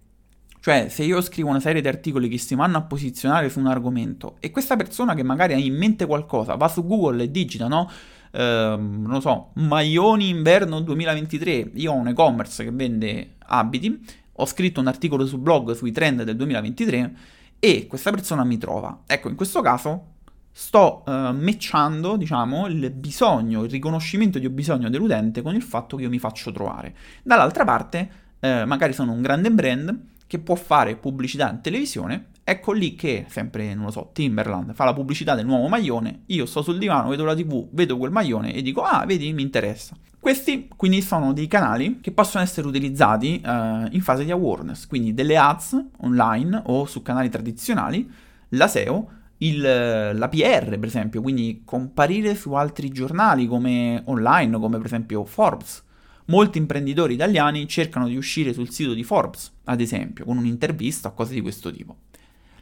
cioè, 0.65 0.89
se 0.89 1.03
io 1.03 1.21
scrivo 1.21 1.51
una 1.51 1.61
serie 1.61 1.83
di 1.83 1.89
articoli 1.89 2.27
che 2.27 2.39
si 2.39 2.55
vanno 2.55 2.79
a 2.79 2.81
posizionare 2.81 3.51
su 3.51 3.59
un 3.59 3.67
argomento 3.67 4.37
e 4.41 4.51
questa 4.51 4.77
persona 4.77 5.15
che 5.15 5.23
magari 5.23 5.53
ha 5.53 5.59
in 5.59 5.77
mente 5.77 6.07
qualcosa 6.07 6.55
va 6.55 6.69
su 6.69 6.87
Google 6.87 7.25
e 7.25 7.31
digita, 7.31 7.69
no? 7.69 7.91
Ehm, 8.31 9.03
non 9.03 9.11
lo 9.11 9.21
so, 9.21 9.51
maglioni 9.57 10.31
inverno 10.31 10.81
2023, 10.81 11.73
io 11.75 11.93
ho 11.93 11.97
un 11.97 12.09
e-commerce 12.09 12.65
che 12.65 12.71
vende 12.71 13.35
abiti, 13.41 14.07
ho 14.33 14.47
scritto 14.47 14.81
un 14.81 14.87
articolo 14.87 15.27
sul 15.27 15.41
blog 15.41 15.73
sui 15.73 15.93
trend 15.93 16.23
del 16.23 16.35
2023 16.35 17.15
e 17.59 17.87
questa 17.87 18.11
persona 18.11 18.43
mi 18.43 18.57
trova. 18.57 19.03
Ecco, 19.07 19.29
in 19.29 19.35
questo 19.35 19.61
caso 19.61 20.13
sto 20.51 21.03
uh, 21.05 21.11
matchando, 21.11 22.17
diciamo, 22.17 22.69
il 22.69 22.91
bisogno, 22.91 23.65
il 23.65 23.71
riconoscimento 23.71 24.39
di 24.39 24.47
un 24.47 24.55
bisogno 24.55 24.89
dell'utente 24.89 25.43
con 25.43 25.55
il 25.55 25.63
fatto 25.63 25.99
che 25.99 26.05
io 26.05 26.09
mi 26.09 26.19
faccio 26.19 26.51
trovare. 26.53 26.95
Dall'altra 27.23 27.67
parte, 27.67 28.09
eh, 28.41 28.65
magari 28.65 28.95
sono 28.95 29.13
un 29.13 29.21
grande 29.21 29.51
brand 29.51 30.13
che 30.27 30.39
può 30.39 30.55
fare 30.55 30.97
pubblicità 30.97 31.51
in 31.51 31.61
televisione 31.61 32.33
Ecco 32.47 32.73
lì 32.73 32.95
che, 32.95 33.25
sempre, 33.31 33.75
non 33.75 33.87
lo 33.87 33.91
so, 33.91 34.11
Timberland 34.13 34.75
fa 34.75 34.85
la 34.85 34.93
pubblicità 34.93 35.35
del 35.35 35.47
nuovo 35.47 35.67
maglione, 35.67 36.25
io 36.27 36.45
sto 36.45 36.61
sul 36.61 36.77
divano, 36.77 37.09
vedo 37.09 37.25
la 37.25 37.35
tv, 37.35 37.69
vedo 37.71 37.97
quel 37.97 38.11
maglione 38.11 38.53
e 38.53 38.61
dico, 38.61 38.83
ah, 38.83 39.03
vedi, 39.07 39.33
mi 39.33 39.41
interessa. 39.41 39.97
Questi 40.21 40.69
quindi 40.77 41.01
sono 41.01 41.33
dei 41.33 41.47
canali 41.47 42.01
che 42.03 42.13
possono 42.13 42.45
essere 42.45 42.67
utilizzati 42.67 43.41
uh, 43.43 43.87
in 43.91 44.01
fase 44.03 44.25
di 44.25 44.31
awareness, 44.31 44.87
quindi 44.87 45.15
delle 45.15 45.39
ads 45.39 45.83
online 46.01 46.63
o 46.67 46.85
su 46.85 47.01
canali 47.01 47.31
tradizionali, 47.31 48.11
la 48.51 48.69
SEO, 48.69 49.09
il, 49.39 49.61
la 49.61 50.29
PR 50.29 50.79
per 50.79 50.85
esempio, 50.85 51.23
quindi 51.23 51.63
comparire 51.65 52.35
su 52.35 52.53
altri 52.53 52.91
giornali 52.91 53.47
come 53.47 54.03
online, 54.05 54.59
come 54.59 54.77
per 54.77 54.87
esempio 54.87 55.25
Forbes. 55.25 55.83
Molti 56.27 56.59
imprenditori 56.59 57.15
italiani 57.15 57.69
cercano 57.69 58.09
di 58.09 58.17
uscire 58.17 58.55
sul 58.55 58.71
sito 58.71 58.95
di 58.95 59.05
Forbes, 59.05 59.53
ad 59.65 59.81
esempio, 59.81 60.25
con 60.25 60.39
un'intervista 60.39 61.09
o 61.09 61.15
cose 61.15 61.35
di 61.35 61.43
questo 61.43 61.71
tipo. 61.71 61.97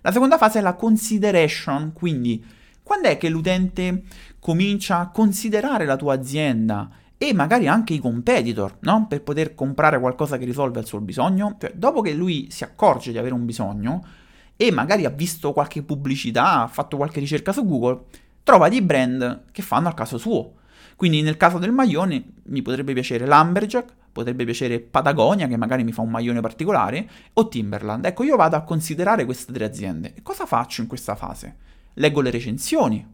La 0.01 0.11
seconda 0.11 0.37
fase 0.37 0.59
è 0.59 0.63
la 0.63 0.75
consideration, 0.75 1.93
quindi 1.93 2.45
quando 2.83 3.09
è 3.09 3.17
che 3.17 3.29
l'utente 3.29 4.03
comincia 4.41 4.99
a 4.99 5.11
considerare 5.11 5.85
la 5.85 5.97
tua 5.97 6.15
azienda 6.15 6.91
e 7.17 7.33
magari 7.33 7.69
anche 7.69 7.95
i 7.95 8.01
competitor, 8.01 8.79
no? 8.81 9.07
Per 9.09 9.23
poter 9.23 9.55
comprare 9.55 10.01
qualcosa 10.01 10.39
che 10.39 10.45
risolve 10.45 10.81
il 10.81 10.87
suo 10.87 11.01
bisogno. 11.01 11.57
Cioè, 11.61 11.73
dopo 11.77 12.01
che 12.01 12.13
lui 12.13 12.49
si 12.51 12.65
accorge 12.65 13.13
di 13.13 13.19
avere 13.19 13.35
un 13.35 13.45
bisogno 13.45 14.05
e 14.57 14.73
magari 14.73 15.05
ha 15.05 15.11
visto 15.11 15.53
qualche 15.53 15.85
pubblicità, 15.85 16.63
ha 16.63 16.67
fatto 16.67 16.97
qualche 16.97 17.21
ricerca 17.21 17.53
su 17.53 17.65
Google, 17.65 18.07
trova 18.43 18.69
dei 18.69 18.83
brand 18.83 19.45
che 19.53 19.63
fanno 19.63 19.87
al 19.87 19.95
caso 19.95 20.19
suo. 20.19 20.55
Quindi 21.03 21.23
nel 21.23 21.37
caso 21.37 21.59
del 21.59 21.73
maglione 21.73 22.23
mi 22.45 22.63
potrebbe 22.63 22.93
piacere 22.93 23.27
Lumberjack, 23.27 23.93
potrebbe 24.13 24.45
piacere 24.45 24.79
Patagonia, 24.79 25.49
che 25.49 25.57
magari 25.57 25.83
mi 25.83 25.91
fa 25.91 26.01
un 26.01 26.11
maglione 26.11 26.41
particolare, 26.41 27.11
o 27.33 27.49
Timberland. 27.49 28.05
Ecco, 28.05 28.23
io 28.23 28.37
vado 28.37 28.55
a 28.55 28.63
considerare 28.63 29.25
queste 29.25 29.53
tre 29.53 29.65
aziende. 29.65 30.15
E 30.15 30.23
cosa 30.23 30.47
faccio 30.47 30.81
in 30.81 30.87
questa 30.87 31.17
fase? 31.17 31.57
Leggo 31.95 32.21
le 32.21 32.31
recensioni, 32.31 33.05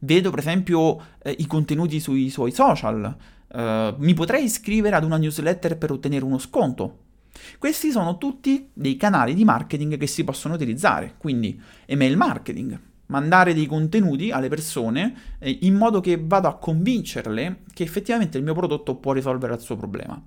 vedo 0.00 0.28
per 0.28 0.40
esempio 0.40 1.00
eh, 1.22 1.34
i 1.38 1.46
contenuti 1.46 1.98
sui 1.98 2.28
suoi 2.28 2.52
social, 2.52 3.16
eh, 3.48 3.94
mi 3.96 4.12
potrei 4.12 4.44
iscrivere 4.44 4.94
ad 4.94 5.04
una 5.04 5.16
newsletter 5.16 5.78
per 5.78 5.92
ottenere 5.92 6.26
uno 6.26 6.36
sconto. 6.36 6.98
Questi 7.58 7.90
sono 7.90 8.18
tutti 8.18 8.68
dei 8.74 8.98
canali 8.98 9.32
di 9.32 9.46
marketing 9.46 9.96
che 9.96 10.06
si 10.06 10.24
possono 10.24 10.52
utilizzare, 10.52 11.14
quindi 11.16 11.58
email 11.86 12.18
marketing, 12.18 12.78
mandare 13.06 13.54
dei 13.54 13.66
contenuti 13.66 14.30
alle 14.30 14.48
persone 14.48 15.14
eh, 15.38 15.58
in 15.62 15.74
modo 15.74 16.00
che 16.00 16.20
vado 16.22 16.48
a 16.48 16.56
convincerle 16.56 17.62
che 17.72 17.82
effettivamente 17.82 18.38
il 18.38 18.44
mio 18.44 18.54
prodotto 18.54 18.96
può 18.96 19.12
risolvere 19.12 19.54
il 19.54 19.60
suo 19.60 19.76
problema. 19.76 20.20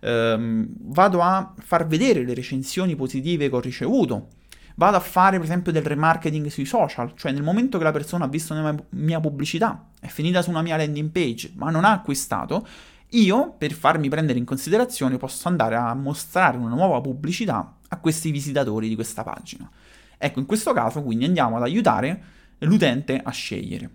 Ehm, 0.00 0.68
vado 0.78 1.20
a 1.20 1.54
far 1.58 1.86
vedere 1.86 2.24
le 2.24 2.34
recensioni 2.34 2.96
positive 2.96 3.48
che 3.48 3.54
ho 3.54 3.60
ricevuto. 3.60 4.28
Vado 4.76 4.96
a 4.96 5.00
fare 5.00 5.36
per 5.36 5.44
esempio 5.44 5.70
del 5.70 5.84
remarketing 5.84 6.48
sui 6.48 6.64
social, 6.64 7.12
cioè 7.14 7.30
nel 7.30 7.44
momento 7.44 7.78
che 7.78 7.84
la 7.84 7.92
persona 7.92 8.24
ha 8.24 8.28
visto 8.28 8.54
una 8.54 8.74
mia 8.90 9.20
pubblicità, 9.20 9.90
è 10.00 10.08
finita 10.08 10.42
su 10.42 10.50
una 10.50 10.62
mia 10.62 10.76
landing 10.76 11.10
page, 11.10 11.52
ma 11.54 11.70
non 11.70 11.84
ha 11.84 11.92
acquistato, 11.92 12.66
io 13.10 13.54
per 13.56 13.72
farmi 13.72 14.08
prendere 14.08 14.38
in 14.38 14.44
considerazione 14.44 15.16
posso 15.16 15.46
andare 15.46 15.76
a 15.76 15.94
mostrare 15.94 16.56
una 16.56 16.74
nuova 16.74 17.00
pubblicità 17.00 17.76
a 17.88 17.98
questi 17.98 18.32
visitatori 18.32 18.88
di 18.88 18.96
questa 18.96 19.22
pagina. 19.22 19.70
Ecco, 20.18 20.38
in 20.38 20.46
questo 20.46 20.72
caso 20.72 21.02
quindi 21.02 21.24
andiamo 21.24 21.56
ad 21.56 21.62
aiutare 21.62 22.22
l'utente 22.58 23.20
a 23.22 23.30
scegliere. 23.30 23.90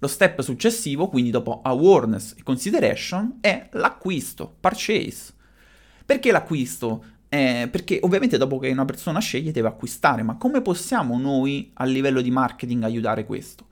Lo 0.00 0.06
step 0.06 0.40
successivo, 0.42 1.08
quindi 1.08 1.30
dopo 1.30 1.60
awareness 1.62 2.34
e 2.36 2.42
consideration, 2.42 3.38
è 3.40 3.68
l'acquisto, 3.72 4.56
purchase. 4.60 5.32
Perché 6.04 6.30
l'acquisto? 6.30 7.04
Eh, 7.28 7.68
perché 7.70 7.98
ovviamente 8.02 8.38
dopo 8.38 8.58
che 8.58 8.70
una 8.70 8.84
persona 8.84 9.18
sceglie 9.18 9.50
deve 9.50 9.68
acquistare, 9.68 10.22
ma 10.22 10.36
come 10.36 10.62
possiamo 10.62 11.18
noi 11.18 11.70
a 11.74 11.84
livello 11.84 12.20
di 12.20 12.30
marketing 12.30 12.84
aiutare 12.84 13.26
questo? 13.26 13.66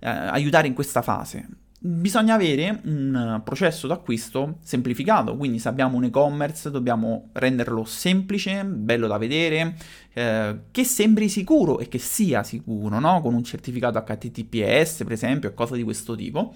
Eh, 0.00 0.08
aiutare 0.08 0.66
in 0.66 0.74
questa 0.74 1.02
fase? 1.02 1.48
Bisogna 1.80 2.34
avere 2.34 2.80
un 2.86 3.40
processo 3.44 3.86
d'acquisto 3.86 4.56
semplificato, 4.62 5.36
quindi 5.36 5.60
se 5.60 5.68
abbiamo 5.68 5.96
un 5.96 6.04
e-commerce 6.04 6.72
dobbiamo 6.72 7.28
renderlo 7.34 7.84
semplice, 7.84 8.64
bello 8.64 9.06
da 9.06 9.16
vedere, 9.16 9.76
eh, 10.12 10.58
che 10.72 10.82
sembri 10.82 11.28
sicuro 11.28 11.78
e 11.78 11.86
che 11.86 11.98
sia 11.98 12.42
sicuro, 12.42 12.98
no? 12.98 13.20
con 13.20 13.32
un 13.32 13.44
certificato 13.44 14.02
HTTPS 14.02 15.04
per 15.04 15.12
esempio, 15.12 15.54
cose 15.54 15.76
di 15.76 15.84
questo 15.84 16.16
tipo. 16.16 16.52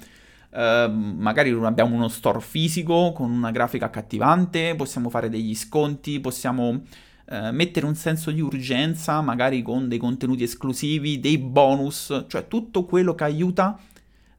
Uh, 0.50 0.90
magari 0.90 1.50
abbiamo 1.50 1.94
uno 1.94 2.08
store 2.08 2.40
fisico 2.40 3.12
con 3.12 3.30
una 3.30 3.52
grafica 3.52 3.86
accattivante, 3.86 4.74
possiamo 4.74 5.08
fare 5.08 5.30
degli 5.30 5.54
sconti, 5.54 6.18
possiamo 6.18 6.68
uh, 6.68 7.52
mettere 7.52 7.86
un 7.86 7.94
senso 7.94 8.32
di 8.32 8.40
urgenza, 8.40 9.20
magari 9.20 9.62
con 9.62 9.86
dei 9.88 9.98
contenuti 9.98 10.42
esclusivi, 10.42 11.20
dei 11.20 11.38
bonus, 11.38 12.24
cioè 12.26 12.48
tutto 12.48 12.84
quello 12.84 13.14
che 13.14 13.24
aiuta 13.24 13.78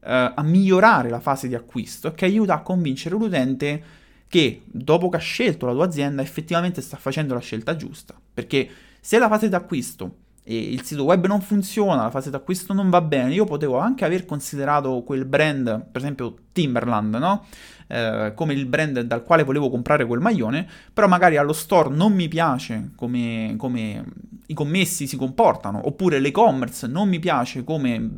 uh, 0.04 0.32
a 0.34 0.42
migliorare 0.42 1.08
la 1.08 1.20
fase 1.20 1.48
di 1.48 1.54
acquisto 1.54 2.08
e 2.08 2.14
che 2.14 2.24
aiuta 2.24 2.54
a 2.54 2.62
convincere 2.62 3.14
l'utente 3.14 3.82
che 4.28 4.62
dopo 4.66 5.08
che 5.08 5.16
ha 5.16 5.20
scelto 5.20 5.66
la 5.66 5.72
tua 5.72 5.84
azienda 5.84 6.22
effettivamente 6.22 6.80
sta 6.80 6.96
facendo 6.96 7.34
la 7.34 7.40
scelta 7.40 7.76
giusta. 7.76 8.14
Perché 8.32 8.68
se 9.00 9.18
la 9.18 9.28
fase 9.28 9.48
di 9.48 9.54
acquisto 9.54 10.16
e 10.46 10.58
il 10.58 10.82
sito 10.82 11.04
web 11.04 11.26
non 11.26 11.40
funziona, 11.40 12.02
la 12.02 12.10
fase 12.10 12.28
d'acquisto 12.28 12.74
non 12.74 12.90
va 12.90 13.00
bene, 13.00 13.32
io 13.32 13.44
potevo 13.46 13.78
anche 13.78 14.04
aver 14.04 14.26
considerato 14.26 15.02
quel 15.02 15.24
brand, 15.24 15.86
per 15.90 16.02
esempio 16.02 16.36
Timberland, 16.52 17.14
no? 17.14 17.46
Eh, 17.86 18.32
come 18.34 18.52
il 18.52 18.66
brand 18.66 19.00
dal 19.00 19.22
quale 19.22 19.42
volevo 19.42 19.70
comprare 19.70 20.04
quel 20.04 20.20
maglione, 20.20 20.68
però 20.92 21.06
magari 21.08 21.38
allo 21.38 21.54
store 21.54 21.94
non 21.94 22.12
mi 22.12 22.28
piace 22.28 22.90
come, 22.94 23.54
come 23.56 24.04
i 24.46 24.54
commessi 24.54 25.06
si 25.06 25.16
comportano, 25.16 25.86
oppure 25.86 26.18
l'e-commerce 26.18 26.86
non 26.86 27.08
mi 27.08 27.18
piace 27.18 27.64
come 27.64 28.10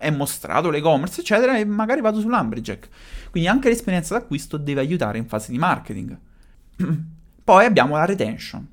è 0.00 0.10
mostrato 0.10 0.70
l'e-commerce, 0.70 1.20
eccetera, 1.20 1.56
e 1.58 1.64
magari 1.64 2.00
vado 2.00 2.18
sull'Ambrejack. 2.18 2.88
Quindi 3.30 3.48
anche 3.48 3.68
l'esperienza 3.68 4.18
d'acquisto 4.18 4.56
deve 4.56 4.80
aiutare 4.80 5.18
in 5.18 5.28
fase 5.28 5.52
di 5.52 5.58
marketing. 5.58 6.18
Poi 7.44 7.64
abbiamo 7.64 7.96
la 7.96 8.04
retention 8.04 8.66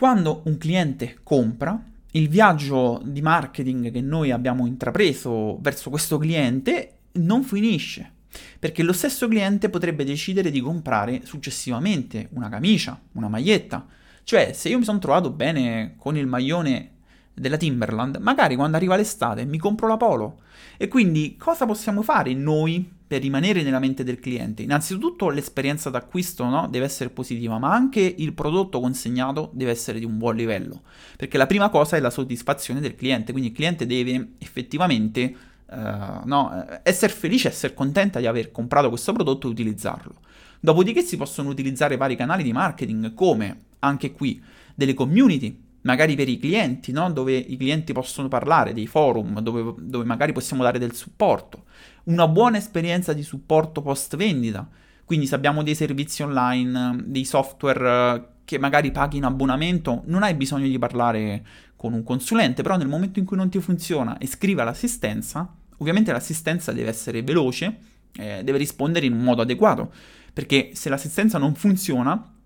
quando 0.00 0.40
un 0.46 0.56
cliente 0.56 1.18
compra, 1.22 1.78
il 2.12 2.30
viaggio 2.30 3.02
di 3.04 3.20
marketing 3.20 3.92
che 3.92 4.00
noi 4.00 4.30
abbiamo 4.30 4.66
intrapreso 4.66 5.58
verso 5.60 5.90
questo 5.90 6.16
cliente 6.16 7.00
non 7.12 7.42
finisce, 7.42 8.10
perché 8.58 8.82
lo 8.82 8.94
stesso 8.94 9.28
cliente 9.28 9.68
potrebbe 9.68 10.04
decidere 10.04 10.50
di 10.50 10.62
comprare 10.62 11.26
successivamente 11.26 12.30
una 12.32 12.48
camicia, 12.48 12.98
una 13.12 13.28
maglietta. 13.28 13.86
Cioè, 14.24 14.54
se 14.54 14.70
io 14.70 14.78
mi 14.78 14.84
sono 14.84 15.00
trovato 15.00 15.28
bene 15.28 15.96
con 15.98 16.16
il 16.16 16.26
maglione 16.26 16.92
della 17.40 17.56
Timberland, 17.56 18.18
magari 18.20 18.54
quando 18.54 18.76
arriva 18.76 18.96
l'estate 18.96 19.46
mi 19.46 19.56
compro 19.56 19.88
la 19.88 19.96
polo. 19.96 20.40
E 20.76 20.88
quindi 20.88 21.36
cosa 21.38 21.64
possiamo 21.64 22.02
fare 22.02 22.34
noi 22.34 22.88
per 23.06 23.22
rimanere 23.22 23.62
nella 23.62 23.78
mente 23.78 24.04
del 24.04 24.20
cliente? 24.20 24.62
Innanzitutto 24.62 25.30
l'esperienza 25.30 25.88
d'acquisto 25.88 26.44
no? 26.44 26.68
deve 26.68 26.84
essere 26.84 27.08
positiva, 27.08 27.58
ma 27.58 27.72
anche 27.72 28.00
il 28.00 28.34
prodotto 28.34 28.78
consegnato 28.78 29.50
deve 29.54 29.70
essere 29.70 29.98
di 29.98 30.04
un 30.04 30.18
buon 30.18 30.36
livello, 30.36 30.82
perché 31.16 31.38
la 31.38 31.46
prima 31.46 31.70
cosa 31.70 31.96
è 31.96 32.00
la 32.00 32.10
soddisfazione 32.10 32.80
del 32.80 32.94
cliente, 32.94 33.32
quindi 33.32 33.50
il 33.50 33.56
cliente 33.56 33.86
deve 33.86 34.32
effettivamente 34.38 35.34
uh, 35.66 35.76
no, 36.24 36.66
essere 36.82 37.12
felice, 37.12 37.48
essere 37.48 37.72
contenta 37.72 38.18
di 38.20 38.26
aver 38.26 38.50
comprato 38.52 38.90
questo 38.90 39.12
prodotto 39.12 39.46
e 39.46 39.50
utilizzarlo. 39.50 40.16
Dopodiché 40.60 41.00
si 41.00 41.16
possono 41.16 41.48
utilizzare 41.48 41.96
vari 41.96 42.16
canali 42.16 42.42
di 42.42 42.52
marketing 42.52 43.14
come 43.14 43.64
anche 43.78 44.12
qui 44.12 44.42
delle 44.74 44.92
community 44.92 45.68
magari 45.82 46.14
per 46.14 46.28
i 46.28 46.38
clienti, 46.38 46.92
no? 46.92 47.10
dove 47.10 47.34
i 47.36 47.56
clienti 47.56 47.92
possono 47.92 48.28
parlare, 48.28 48.72
dei 48.72 48.86
forum, 48.86 49.40
dove, 49.40 49.74
dove, 49.78 50.04
magari 50.04 50.32
possiamo 50.32 50.62
dare 50.62 50.78
del 50.78 50.94
supporto, 50.94 51.64
una 52.04 52.28
buona 52.28 52.58
esperienza 52.58 53.12
di 53.12 53.22
supporto 53.22 53.82
post 53.82 54.16
vendita, 54.16 54.68
quindi 55.04 55.26
se 55.26 55.34
abbiamo 55.34 55.62
dei 55.62 55.74
servizi 55.74 56.22
online, 56.22 57.02
dei 57.04 57.24
software 57.24 58.14
eh, 58.14 58.24
che 58.44 58.58
magari 58.58 58.90
paghi 58.90 59.16
in 59.16 59.24
abbonamento, 59.24 60.02
non 60.06 60.22
hai 60.22 60.34
bisogno 60.34 60.66
di 60.66 60.78
parlare 60.78 61.44
con 61.76 61.92
un 61.94 62.02
consulente, 62.02 62.62
però 62.62 62.76
nel 62.76 62.88
momento 62.88 63.18
in 63.18 63.24
cui 63.24 63.36
non 63.36 63.48
ti 63.48 63.60
funziona 63.60 64.18
e 64.18 64.26
scrivi 64.26 64.60
all'assistenza, 64.60 65.52
ovviamente 65.78 66.12
l'assistenza 66.12 66.72
deve 66.72 66.90
essere 66.90 67.22
veloce, 67.22 67.78
eh, 68.12 68.42
deve 68.44 68.58
rispondere 68.58 69.06
in 69.06 69.14
un 69.14 69.22
modo 69.22 69.42
adeguato, 69.42 69.92
perché 70.32 70.70
se 70.74 70.88
l'assistenza 70.88 71.38
non 71.38 71.54
funziona, 71.54 72.39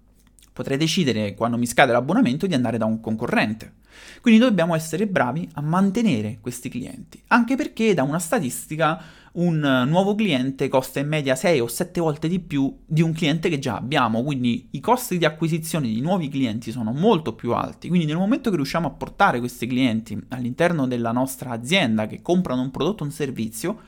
potrei 0.54 0.78
decidere 0.78 1.34
quando 1.34 1.58
mi 1.58 1.66
scade 1.66 1.90
l'abbonamento 1.90 2.46
di 2.46 2.54
andare 2.54 2.78
da 2.78 2.84
un 2.84 3.00
concorrente. 3.00 3.82
Quindi 4.20 4.40
dobbiamo 4.40 4.76
essere 4.76 5.08
bravi 5.08 5.48
a 5.54 5.60
mantenere 5.60 6.38
questi 6.40 6.68
clienti, 6.68 7.20
anche 7.28 7.56
perché 7.56 7.92
da 7.92 8.04
una 8.04 8.20
statistica 8.20 9.02
un 9.32 9.84
nuovo 9.88 10.14
cliente 10.14 10.68
costa 10.68 11.00
in 11.00 11.08
media 11.08 11.34
6 11.34 11.58
o 11.58 11.66
7 11.66 12.00
volte 12.00 12.28
di 12.28 12.38
più 12.38 12.72
di 12.86 13.02
un 13.02 13.12
cliente 13.12 13.48
che 13.48 13.58
già 13.58 13.76
abbiamo, 13.76 14.22
quindi 14.22 14.68
i 14.70 14.80
costi 14.80 15.18
di 15.18 15.24
acquisizione 15.24 15.88
di 15.88 16.00
nuovi 16.00 16.28
clienti 16.28 16.70
sono 16.70 16.92
molto 16.92 17.34
più 17.34 17.52
alti, 17.52 17.88
quindi 17.88 18.06
nel 18.06 18.16
momento 18.16 18.50
che 18.50 18.56
riusciamo 18.56 18.86
a 18.86 18.92
portare 18.92 19.40
questi 19.40 19.66
clienti 19.66 20.16
all'interno 20.28 20.86
della 20.86 21.10
nostra 21.10 21.50
azienda 21.50 22.06
che 22.06 22.22
comprano 22.22 22.62
un 22.62 22.70
prodotto 22.70 23.02
o 23.02 23.06
un 23.06 23.12
servizio, 23.12 23.80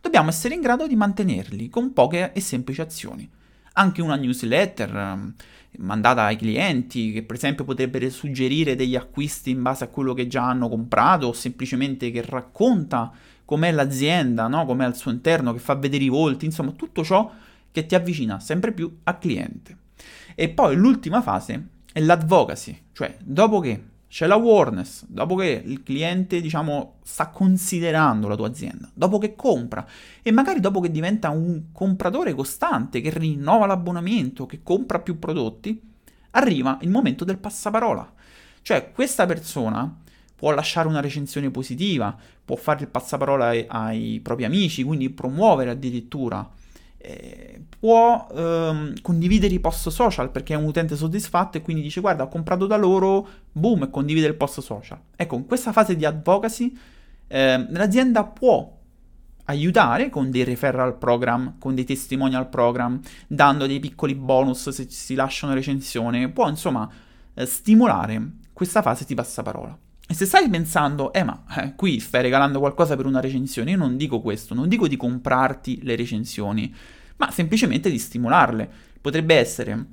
dobbiamo 0.00 0.28
essere 0.28 0.54
in 0.54 0.60
grado 0.60 0.86
di 0.86 0.94
mantenerli 0.94 1.68
con 1.68 1.92
poche 1.92 2.32
e 2.32 2.40
semplici 2.40 2.80
azioni. 2.80 3.28
Anche 3.74 4.02
una 4.02 4.16
newsletter, 4.16 5.32
mandata 5.78 6.24
ai 6.24 6.36
clienti, 6.36 7.12
che 7.12 7.22
per 7.22 7.36
esempio 7.36 7.64
potrebbe 7.64 8.10
suggerire 8.10 8.76
degli 8.76 8.96
acquisti 8.96 9.50
in 9.50 9.62
base 9.62 9.84
a 9.84 9.88
quello 9.88 10.14
che 10.14 10.26
già 10.26 10.48
hanno 10.48 10.68
comprato, 10.68 11.28
o 11.28 11.32
semplicemente 11.32 12.10
che 12.10 12.22
racconta 12.26 13.12
com'è 13.44 13.70
l'azienda, 13.70 14.48
no? 14.48 14.64
com'è 14.66 14.84
al 14.84 14.96
suo 14.96 15.10
interno, 15.10 15.52
che 15.52 15.58
fa 15.58 15.74
vedere 15.74 16.04
i 16.04 16.08
volti, 16.08 16.44
insomma 16.44 16.72
tutto 16.72 17.02
ciò 17.04 17.30
che 17.70 17.86
ti 17.86 17.94
avvicina 17.94 18.38
sempre 18.40 18.72
più 18.72 18.98
al 19.04 19.18
cliente. 19.18 19.76
E 20.34 20.48
poi 20.48 20.76
l'ultima 20.76 21.22
fase 21.22 21.66
è 21.92 22.00
l'advocacy, 22.00 22.78
cioè 22.92 23.16
dopo 23.20 23.60
che 23.60 23.90
c'è 24.12 24.26
l'awareness, 24.26 25.06
dopo 25.08 25.36
che 25.36 25.62
il 25.64 25.82
cliente, 25.82 26.42
diciamo, 26.42 26.96
sta 27.02 27.28
considerando 27.28 28.28
la 28.28 28.36
tua 28.36 28.46
azienda, 28.46 28.90
dopo 28.92 29.16
che 29.16 29.34
compra 29.34 29.86
e 30.20 30.30
magari 30.30 30.60
dopo 30.60 30.80
che 30.80 30.90
diventa 30.90 31.30
un 31.30 31.72
compratore 31.72 32.34
costante, 32.34 33.00
che 33.00 33.08
rinnova 33.08 33.64
l'abbonamento, 33.64 34.44
che 34.44 34.60
compra 34.62 34.98
più 34.98 35.18
prodotti, 35.18 35.80
arriva 36.32 36.76
il 36.82 36.90
momento 36.90 37.24
del 37.24 37.38
passaparola. 37.38 38.12
Cioè, 38.60 38.92
questa 38.92 39.24
persona 39.24 39.96
può 40.36 40.50
lasciare 40.50 40.88
una 40.88 41.00
recensione 41.00 41.50
positiva, 41.50 42.14
può 42.44 42.56
fare 42.56 42.82
il 42.82 42.88
passaparola 42.88 43.46
ai, 43.46 43.64
ai 43.66 44.20
propri 44.22 44.44
amici, 44.44 44.82
quindi 44.82 45.08
promuovere 45.08 45.70
addirittura 45.70 46.46
eh, 47.04 47.60
può 47.78 48.28
ehm, 48.32 49.00
condividere 49.02 49.52
i 49.52 49.58
post 49.58 49.88
social 49.88 50.30
perché 50.30 50.54
è 50.54 50.56
un 50.56 50.64
utente 50.64 50.94
soddisfatto 50.94 51.58
e 51.58 51.62
quindi 51.62 51.82
dice 51.82 52.00
guarda 52.00 52.22
ho 52.22 52.28
comprato 52.28 52.66
da 52.66 52.76
loro, 52.76 53.26
boom, 53.50 53.82
e 53.82 53.90
condivide 53.90 54.28
il 54.28 54.36
post 54.36 54.60
social. 54.60 55.00
Ecco, 55.16 55.34
in 55.34 55.46
questa 55.46 55.72
fase 55.72 55.96
di 55.96 56.04
advocacy 56.04 56.76
eh, 57.26 57.66
l'azienda 57.70 58.22
può 58.24 58.78
aiutare 59.46 60.10
con 60.10 60.30
dei 60.30 60.44
referral 60.44 60.96
program, 60.96 61.58
con 61.58 61.74
dei 61.74 61.84
testimonial 61.84 62.48
program, 62.48 63.00
dando 63.26 63.66
dei 63.66 63.80
piccoli 63.80 64.14
bonus 64.14 64.68
se 64.68 64.88
si 64.88 65.14
lascia 65.16 65.46
una 65.46 65.56
recensione, 65.56 66.30
può 66.30 66.48
insomma 66.48 66.88
eh, 67.34 67.46
stimolare 67.46 68.30
questa 68.52 68.80
fase 68.80 69.04
di 69.04 69.14
passaparola. 69.14 69.76
E 70.08 70.14
se 70.14 70.26
stai 70.26 70.48
pensando, 70.48 71.12
eh 71.12 71.22
ma 71.22 71.44
eh, 71.58 71.74
qui 71.74 71.98
stai 72.00 72.22
regalando 72.22 72.58
qualcosa 72.58 72.96
per 72.96 73.06
una 73.06 73.20
recensione, 73.20 73.70
io 73.70 73.76
non 73.76 73.96
dico 73.96 74.20
questo, 74.20 74.54
non 74.54 74.68
dico 74.68 74.88
di 74.88 74.96
comprarti 74.96 75.80
le 75.82 75.96
recensioni, 75.96 76.74
ma 77.16 77.30
semplicemente 77.30 77.90
di 77.90 77.98
stimolarle. 77.98 78.70
Potrebbe 79.00 79.34
essere 79.36 79.86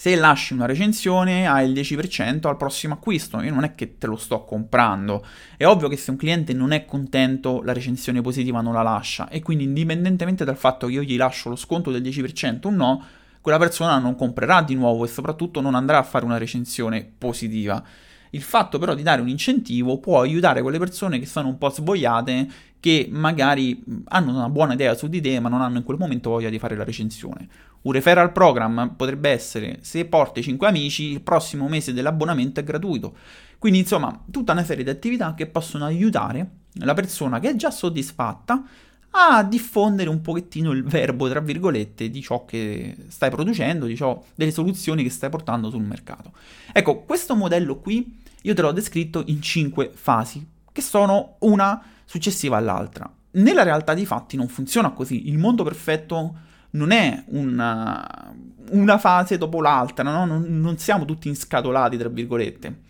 se 0.00 0.14
lasci 0.14 0.52
una 0.52 0.64
recensione 0.64 1.48
hai 1.48 1.68
il 1.68 1.72
10% 1.72 2.46
al 2.46 2.56
prossimo 2.56 2.94
acquisto, 2.94 3.40
io 3.40 3.52
non 3.52 3.64
è 3.64 3.74
che 3.74 3.98
te 3.98 4.06
lo 4.06 4.14
sto 4.14 4.44
comprando. 4.44 5.26
È 5.56 5.66
ovvio 5.66 5.88
che 5.88 5.96
se 5.96 6.12
un 6.12 6.16
cliente 6.16 6.52
non 6.52 6.70
è 6.70 6.84
contento 6.84 7.62
la 7.64 7.72
recensione 7.72 8.20
positiva 8.20 8.60
non 8.60 8.74
la 8.74 8.82
lascia 8.82 9.28
e 9.28 9.42
quindi 9.42 9.64
indipendentemente 9.64 10.44
dal 10.44 10.56
fatto 10.56 10.86
che 10.86 10.92
io 10.92 11.02
gli 11.02 11.16
lascio 11.16 11.48
lo 11.48 11.56
sconto 11.56 11.90
del 11.90 12.02
10% 12.02 12.68
o 12.68 12.70
no, 12.70 13.04
quella 13.40 13.58
persona 13.58 13.98
non 13.98 14.14
comprerà 14.14 14.62
di 14.62 14.76
nuovo 14.76 15.04
e 15.04 15.08
soprattutto 15.08 15.60
non 15.60 15.74
andrà 15.74 15.98
a 15.98 16.04
fare 16.04 16.24
una 16.24 16.38
recensione 16.38 17.04
positiva. 17.18 17.82
Il 18.30 18.42
fatto 18.42 18.78
però 18.78 18.94
di 18.94 19.02
dare 19.02 19.20
un 19.20 19.28
incentivo 19.28 19.98
può 19.98 20.20
aiutare 20.20 20.62
quelle 20.62 20.78
persone 20.78 21.18
che 21.18 21.26
sono 21.26 21.48
un 21.48 21.58
po' 21.58 21.70
svogliate, 21.70 22.48
che 22.80 23.08
magari 23.10 23.82
hanno 24.06 24.30
una 24.30 24.48
buona 24.48 24.74
idea 24.74 24.94
su 24.94 25.08
di 25.08 25.20
te 25.20 25.40
ma 25.40 25.48
non 25.48 25.62
hanno 25.62 25.78
in 25.78 25.84
quel 25.84 25.98
momento 25.98 26.30
voglia 26.30 26.48
di 26.48 26.58
fare 26.58 26.76
la 26.76 26.84
recensione. 26.84 27.48
Un 27.82 27.92
referral 27.92 28.32
program 28.32 28.94
potrebbe 28.96 29.30
essere 29.30 29.78
se 29.82 30.04
porti 30.04 30.42
5 30.42 30.66
amici, 30.66 31.12
il 31.12 31.22
prossimo 31.22 31.68
mese 31.68 31.92
dell'abbonamento 31.92 32.60
è 32.60 32.64
gratuito. 32.64 33.16
Quindi 33.58 33.80
insomma, 33.80 34.24
tutta 34.30 34.52
una 34.52 34.64
serie 34.64 34.84
di 34.84 34.90
attività 34.90 35.34
che 35.34 35.46
possono 35.46 35.84
aiutare 35.84 36.50
la 36.80 36.94
persona 36.94 37.40
che 37.40 37.50
è 37.50 37.56
già 37.56 37.70
soddisfatta 37.70 38.64
a 39.10 39.42
diffondere 39.42 40.10
un 40.10 40.20
pochettino 40.20 40.70
il 40.70 40.84
verbo, 40.84 41.28
tra 41.28 41.40
virgolette, 41.40 42.10
di 42.10 42.20
ciò 42.20 42.44
che 42.44 42.96
stai 43.08 43.30
producendo, 43.30 43.86
di 43.86 43.96
ciò, 43.96 44.22
delle 44.34 44.50
soluzioni 44.50 45.02
che 45.02 45.10
stai 45.10 45.30
portando 45.30 45.70
sul 45.70 45.82
mercato. 45.82 46.32
Ecco, 46.72 47.02
questo 47.02 47.34
modello 47.34 47.78
qui 47.78 48.26
io 48.42 48.54
te 48.54 48.62
l'ho 48.62 48.72
descritto 48.72 49.22
in 49.26 49.42
5 49.42 49.90
fasi, 49.94 50.46
che 50.70 50.80
sono 50.82 51.36
una 51.40 51.82
successiva 52.04 52.56
all'altra. 52.56 53.10
Nella 53.32 53.62
realtà 53.62 53.94
dei 53.94 54.06
fatti 54.06 54.36
non 54.36 54.48
funziona 54.48 54.90
così. 54.90 55.28
Il 55.28 55.38
mondo 55.38 55.64
perfetto 55.64 56.34
non 56.70 56.90
è 56.90 57.24
una, 57.28 58.34
una 58.70 58.98
fase 58.98 59.38
dopo 59.38 59.60
l'altra, 59.60 60.04
no? 60.04 60.24
non, 60.24 60.44
non 60.60 60.78
siamo 60.78 61.04
tutti 61.04 61.28
inscatolati, 61.28 61.96
tra 61.96 62.08
virgolette. 62.08 62.82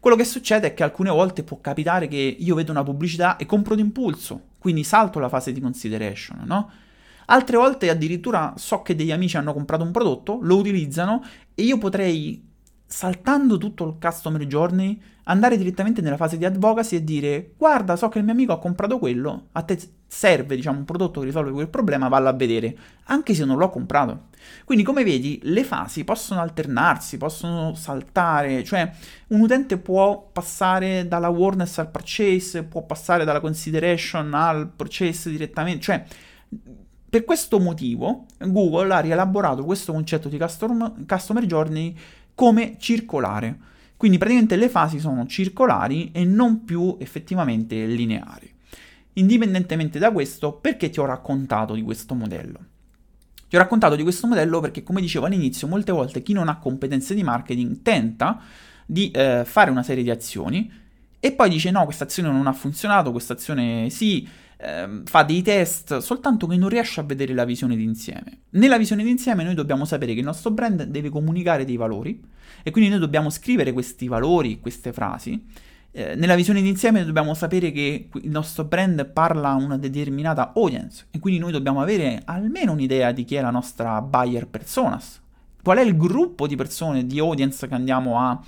Quello 0.00 0.16
che 0.16 0.24
succede 0.24 0.68
è 0.68 0.74
che 0.74 0.82
alcune 0.82 1.10
volte 1.10 1.44
può 1.44 1.60
capitare 1.60 2.08
che 2.08 2.36
io 2.38 2.54
vedo 2.54 2.72
una 2.72 2.82
pubblicità 2.82 3.36
e 3.36 3.46
compro 3.46 3.74
d'impulso, 3.74 4.40
quindi 4.64 4.82
salto 4.82 5.18
la 5.18 5.28
fase 5.28 5.52
di 5.52 5.60
consideration, 5.60 6.40
no? 6.46 6.70
Altre 7.26 7.58
volte 7.58 7.90
addirittura 7.90 8.54
so 8.56 8.80
che 8.80 8.94
degli 8.94 9.12
amici 9.12 9.36
hanno 9.36 9.52
comprato 9.52 9.84
un 9.84 9.90
prodotto, 9.90 10.38
lo 10.40 10.56
utilizzano 10.56 11.22
e 11.54 11.64
io 11.64 11.76
potrei 11.76 12.42
saltando 12.94 13.58
tutto 13.58 13.84
il 13.88 13.96
customer 14.00 14.46
journey, 14.46 15.00
andare 15.24 15.56
direttamente 15.56 16.00
nella 16.00 16.16
fase 16.16 16.38
di 16.38 16.44
advocacy 16.44 16.94
e 16.94 17.02
dire 17.02 17.54
guarda, 17.58 17.96
so 17.96 18.08
che 18.08 18.18
il 18.18 18.24
mio 18.24 18.34
amico 18.34 18.52
ha 18.52 18.60
comprato 18.60 19.00
quello, 19.00 19.46
a 19.50 19.62
te 19.62 19.76
serve 20.06 20.54
diciamo 20.54 20.78
un 20.78 20.84
prodotto 20.84 21.18
che 21.18 21.26
risolve 21.26 21.50
quel 21.50 21.68
problema, 21.68 22.06
valla 22.06 22.30
a 22.30 22.34
vedere, 22.34 22.76
anche 23.06 23.34
se 23.34 23.44
non 23.44 23.58
l'ho 23.58 23.68
comprato. 23.68 24.26
Quindi 24.64 24.84
come 24.84 25.02
vedi 25.02 25.40
le 25.42 25.64
fasi 25.64 26.04
possono 26.04 26.40
alternarsi, 26.40 27.16
possono 27.16 27.74
saltare, 27.74 28.62
cioè 28.62 28.88
un 29.28 29.40
utente 29.40 29.76
può 29.76 30.30
passare 30.32 31.08
dalla 31.08 31.26
awareness 31.26 31.78
al 31.78 31.90
purchase, 31.90 32.62
può 32.62 32.84
passare 32.84 33.24
dalla 33.24 33.40
consideration 33.40 34.32
al 34.34 34.68
purchase 34.68 35.30
direttamente, 35.30 35.80
cioè 35.80 36.04
per 37.10 37.24
questo 37.24 37.58
motivo 37.58 38.26
Google 38.38 38.94
ha 38.94 39.00
rielaborato 39.00 39.64
questo 39.64 39.92
concetto 39.92 40.28
di 40.28 40.38
customer, 40.38 40.92
customer 41.06 41.44
journey 41.44 41.96
come 42.34 42.76
circolare. 42.78 43.58
Quindi 43.96 44.18
praticamente 44.18 44.56
le 44.56 44.68
fasi 44.68 44.98
sono 44.98 45.26
circolari 45.26 46.10
e 46.12 46.24
non 46.24 46.64
più 46.64 46.96
effettivamente 46.98 47.86
lineari. 47.86 48.52
Indipendentemente 49.14 49.98
da 49.98 50.10
questo, 50.10 50.52
perché 50.54 50.90
ti 50.90 51.00
ho 51.00 51.04
raccontato 51.04 51.74
di 51.74 51.82
questo 51.82 52.14
modello? 52.14 52.58
Ti 53.48 53.56
ho 53.56 53.58
raccontato 53.58 53.94
di 53.94 54.02
questo 54.02 54.26
modello 54.26 54.60
perché, 54.60 54.82
come 54.82 55.00
dicevo 55.00 55.26
all'inizio, 55.26 55.68
molte 55.68 55.92
volte 55.92 56.22
chi 56.22 56.32
non 56.32 56.48
ha 56.48 56.58
competenze 56.58 57.14
di 57.14 57.22
marketing 57.22 57.82
tenta 57.82 58.40
di 58.84 59.10
eh, 59.12 59.42
fare 59.44 59.70
una 59.70 59.82
serie 59.82 60.02
di 60.02 60.10
azioni 60.10 60.70
e 61.20 61.32
poi 61.32 61.48
dice 61.48 61.70
no, 61.70 61.84
questa 61.84 62.04
azione 62.04 62.30
non 62.30 62.46
ha 62.46 62.52
funzionato, 62.52 63.10
questa 63.10 63.32
azione 63.32 63.88
sì, 63.88 64.28
Ehm, 64.64 65.04
fa 65.04 65.22
dei 65.24 65.42
test, 65.42 65.98
soltanto 65.98 66.46
che 66.46 66.56
non 66.56 66.70
riesce 66.70 67.00
a 67.00 67.02
vedere 67.02 67.34
la 67.34 67.44
visione 67.44 67.76
d'insieme. 67.76 68.44
Nella 68.50 68.78
visione 68.78 69.04
d'insieme 69.04 69.44
noi 69.44 69.54
dobbiamo 69.54 69.84
sapere 69.84 70.14
che 70.14 70.20
il 70.20 70.24
nostro 70.24 70.50
brand 70.52 70.84
deve 70.84 71.10
comunicare 71.10 71.66
dei 71.66 71.76
valori 71.76 72.18
e 72.62 72.70
quindi 72.70 72.88
noi 72.88 72.98
dobbiamo 72.98 73.28
scrivere 73.28 73.72
questi 73.72 74.08
valori, 74.08 74.60
queste 74.60 74.92
frasi. 74.94 75.44
Eh, 75.90 76.14
nella 76.16 76.34
visione 76.34 76.62
d'insieme 76.62 77.04
dobbiamo 77.04 77.34
sapere 77.34 77.70
che 77.72 78.08
il 78.10 78.30
nostro 78.30 78.64
brand 78.64 79.04
parla 79.06 79.50
a 79.50 79.54
una 79.54 79.76
determinata 79.76 80.52
audience 80.54 81.06
e 81.10 81.18
quindi 81.18 81.38
noi 81.38 81.52
dobbiamo 81.52 81.82
avere 81.82 82.22
almeno 82.24 82.72
un'idea 82.72 83.12
di 83.12 83.24
chi 83.24 83.34
è 83.34 83.42
la 83.42 83.50
nostra 83.50 84.00
buyer 84.00 84.46
personas, 84.46 85.20
qual 85.62 85.76
è 85.76 85.82
il 85.82 85.96
gruppo 85.96 86.46
di 86.46 86.56
persone, 86.56 87.06
di 87.06 87.18
audience 87.18 87.68
che 87.68 87.74
andiamo 87.74 88.18
a 88.18 88.40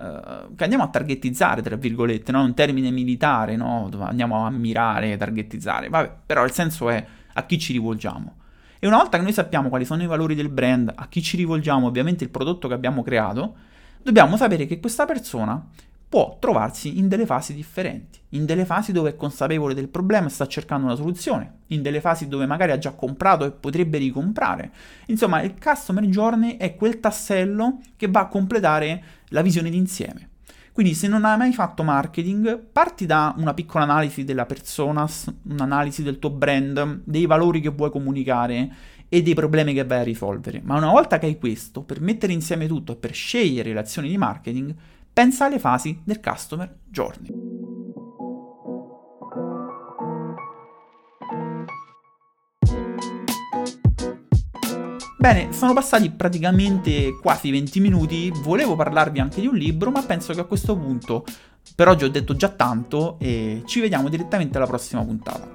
Uh, 0.00 0.54
che 0.54 0.62
andiamo 0.62 0.84
a 0.84 0.88
targetizzare, 0.88 1.60
tra 1.60 1.76
virgolette, 1.76 2.32
no? 2.32 2.42
un 2.42 2.54
termine 2.54 2.90
militare, 2.90 3.54
no? 3.54 3.90
andiamo 4.00 4.46
a 4.46 4.50
mirare, 4.50 5.18
targetizzare, 5.18 5.90
Vabbè, 5.90 6.10
però 6.24 6.42
il 6.44 6.52
senso 6.52 6.88
è 6.88 7.04
a 7.34 7.44
chi 7.44 7.58
ci 7.58 7.74
rivolgiamo. 7.74 8.36
E 8.78 8.86
una 8.86 8.96
volta 8.96 9.18
che 9.18 9.22
noi 9.22 9.34
sappiamo 9.34 9.68
quali 9.68 9.84
sono 9.84 10.02
i 10.02 10.06
valori 10.06 10.34
del 10.34 10.48
brand, 10.48 10.90
a 10.94 11.06
chi 11.08 11.20
ci 11.20 11.36
rivolgiamo, 11.36 11.86
ovviamente 11.86 12.24
il 12.24 12.30
prodotto 12.30 12.66
che 12.66 12.72
abbiamo 12.72 13.02
creato, 13.02 13.54
dobbiamo 14.02 14.38
sapere 14.38 14.64
che 14.64 14.80
questa 14.80 15.04
persona 15.04 15.62
può 16.10 16.38
trovarsi 16.40 16.98
in 16.98 17.06
delle 17.06 17.24
fasi 17.24 17.54
differenti, 17.54 18.18
in 18.30 18.44
delle 18.44 18.64
fasi 18.64 18.90
dove 18.90 19.10
è 19.10 19.16
consapevole 19.16 19.74
del 19.74 19.86
problema 19.86 20.26
e 20.26 20.30
sta 20.30 20.44
cercando 20.48 20.86
una 20.86 20.96
soluzione, 20.96 21.58
in 21.68 21.82
delle 21.82 22.00
fasi 22.00 22.26
dove 22.26 22.46
magari 22.46 22.72
ha 22.72 22.78
già 22.78 22.90
comprato 22.90 23.44
e 23.44 23.52
potrebbe 23.52 23.98
ricomprare. 23.98 24.72
Insomma, 25.06 25.40
il 25.42 25.54
customer 25.62 26.04
journey 26.06 26.56
è 26.56 26.74
quel 26.74 26.98
tassello 26.98 27.78
che 27.94 28.08
va 28.08 28.22
a 28.22 28.26
completare 28.26 29.02
la 29.30 29.42
visione 29.42 29.70
d'insieme. 29.70 30.28
Quindi 30.72 30.94
se 30.94 31.08
non 31.08 31.24
hai 31.24 31.36
mai 31.36 31.52
fatto 31.52 31.82
marketing, 31.82 32.58
parti 32.72 33.04
da 33.04 33.34
una 33.36 33.54
piccola 33.54 33.84
analisi 33.84 34.24
della 34.24 34.46
persona, 34.46 35.06
un'analisi 35.48 36.02
del 36.02 36.18
tuo 36.18 36.30
brand, 36.30 37.02
dei 37.04 37.26
valori 37.26 37.60
che 37.60 37.70
vuoi 37.70 37.90
comunicare 37.90 38.72
e 39.08 39.22
dei 39.22 39.34
problemi 39.34 39.74
che 39.74 39.84
vai 39.84 40.00
a 40.00 40.04
risolvere. 40.04 40.60
Ma 40.62 40.76
una 40.76 40.90
volta 40.90 41.18
che 41.18 41.26
hai 41.26 41.38
questo, 41.38 41.82
per 41.82 42.00
mettere 42.00 42.32
insieme 42.32 42.68
tutto 42.68 42.92
e 42.92 42.96
per 42.96 43.12
scegliere 43.12 43.72
le 43.72 43.80
azioni 43.80 44.08
di 44.08 44.16
marketing, 44.16 44.74
pensa 45.12 45.46
alle 45.46 45.58
fasi 45.58 46.00
del 46.04 46.20
Customer 46.20 46.72
Journey. 46.88 47.59
Bene, 55.20 55.52
sono 55.52 55.74
passati 55.74 56.08
praticamente 56.08 57.18
quasi 57.20 57.50
20 57.50 57.78
minuti, 57.80 58.32
volevo 58.36 58.74
parlarvi 58.74 59.20
anche 59.20 59.42
di 59.42 59.46
un 59.46 59.54
libro, 59.54 59.90
ma 59.90 60.00
penso 60.02 60.32
che 60.32 60.40
a 60.40 60.44
questo 60.44 60.74
punto 60.74 61.26
per 61.74 61.88
oggi 61.88 62.04
ho 62.04 62.10
detto 62.10 62.34
già 62.34 62.48
tanto 62.48 63.18
e 63.20 63.60
ci 63.66 63.80
vediamo 63.80 64.08
direttamente 64.08 64.56
alla 64.56 64.66
prossima 64.66 65.04
puntata. 65.04 65.46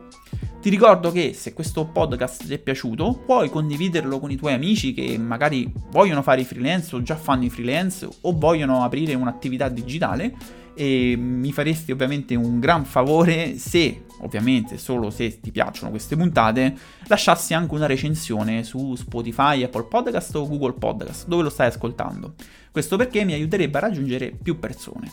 Ti 0.61 0.69
ricordo 0.69 1.11
che 1.11 1.33
se 1.33 1.53
questo 1.53 1.87
podcast 1.87 2.45
ti 2.45 2.53
è 2.53 2.59
piaciuto, 2.59 3.23
puoi 3.25 3.49
condividerlo 3.49 4.19
con 4.19 4.29
i 4.29 4.35
tuoi 4.35 4.53
amici 4.53 4.93
che 4.93 5.17
magari 5.17 5.73
vogliono 5.89 6.21
fare 6.21 6.41
i 6.41 6.45
freelance 6.45 6.95
o 6.95 7.01
già 7.01 7.15
fanno 7.15 7.45
i 7.45 7.49
freelance 7.49 8.07
o 8.21 8.37
vogliono 8.37 8.83
aprire 8.83 9.15
un'attività 9.15 9.67
digitale 9.67 10.35
e 10.75 11.15
mi 11.17 11.51
faresti 11.51 11.91
ovviamente 11.91 12.35
un 12.35 12.59
gran 12.59 12.85
favore 12.85 13.57
se, 13.57 14.05
ovviamente 14.19 14.77
solo 14.77 15.09
se 15.09 15.39
ti 15.39 15.51
piacciono 15.51 15.89
queste 15.89 16.15
puntate, 16.15 16.75
lasciassi 17.07 17.53
anche 17.53 17.73
una 17.73 17.85
recensione 17.85 18.63
su 18.63 18.95
Spotify, 18.95 19.63
Apple 19.63 19.85
Podcast 19.85 20.35
o 20.35 20.47
Google 20.47 20.73
Podcast, 20.73 21.27
dove 21.27 21.43
lo 21.43 21.49
stai 21.49 21.67
ascoltando. 21.67 22.35
Questo 22.71 22.97
perché 22.97 23.23
mi 23.23 23.33
aiuterebbe 23.33 23.77
a 23.77 23.81
raggiungere 23.81 24.31
più 24.31 24.59
persone. 24.59 25.11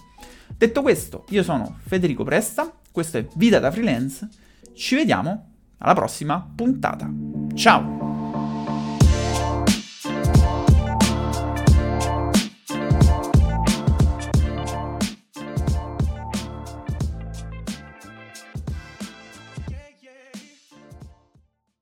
Detto 0.56 0.82
questo, 0.82 1.24
io 1.30 1.42
sono 1.42 1.78
Federico 1.86 2.24
Presta, 2.24 2.72
questo 2.90 3.18
è 3.18 3.26
Vita 3.34 3.58
da 3.58 3.70
Freelance 3.70 4.28
ci 4.74 4.94
vediamo 4.94 5.50
alla 5.78 5.94
prossima 5.94 6.46
puntata. 6.54 7.10
Ciao! 7.54 8.11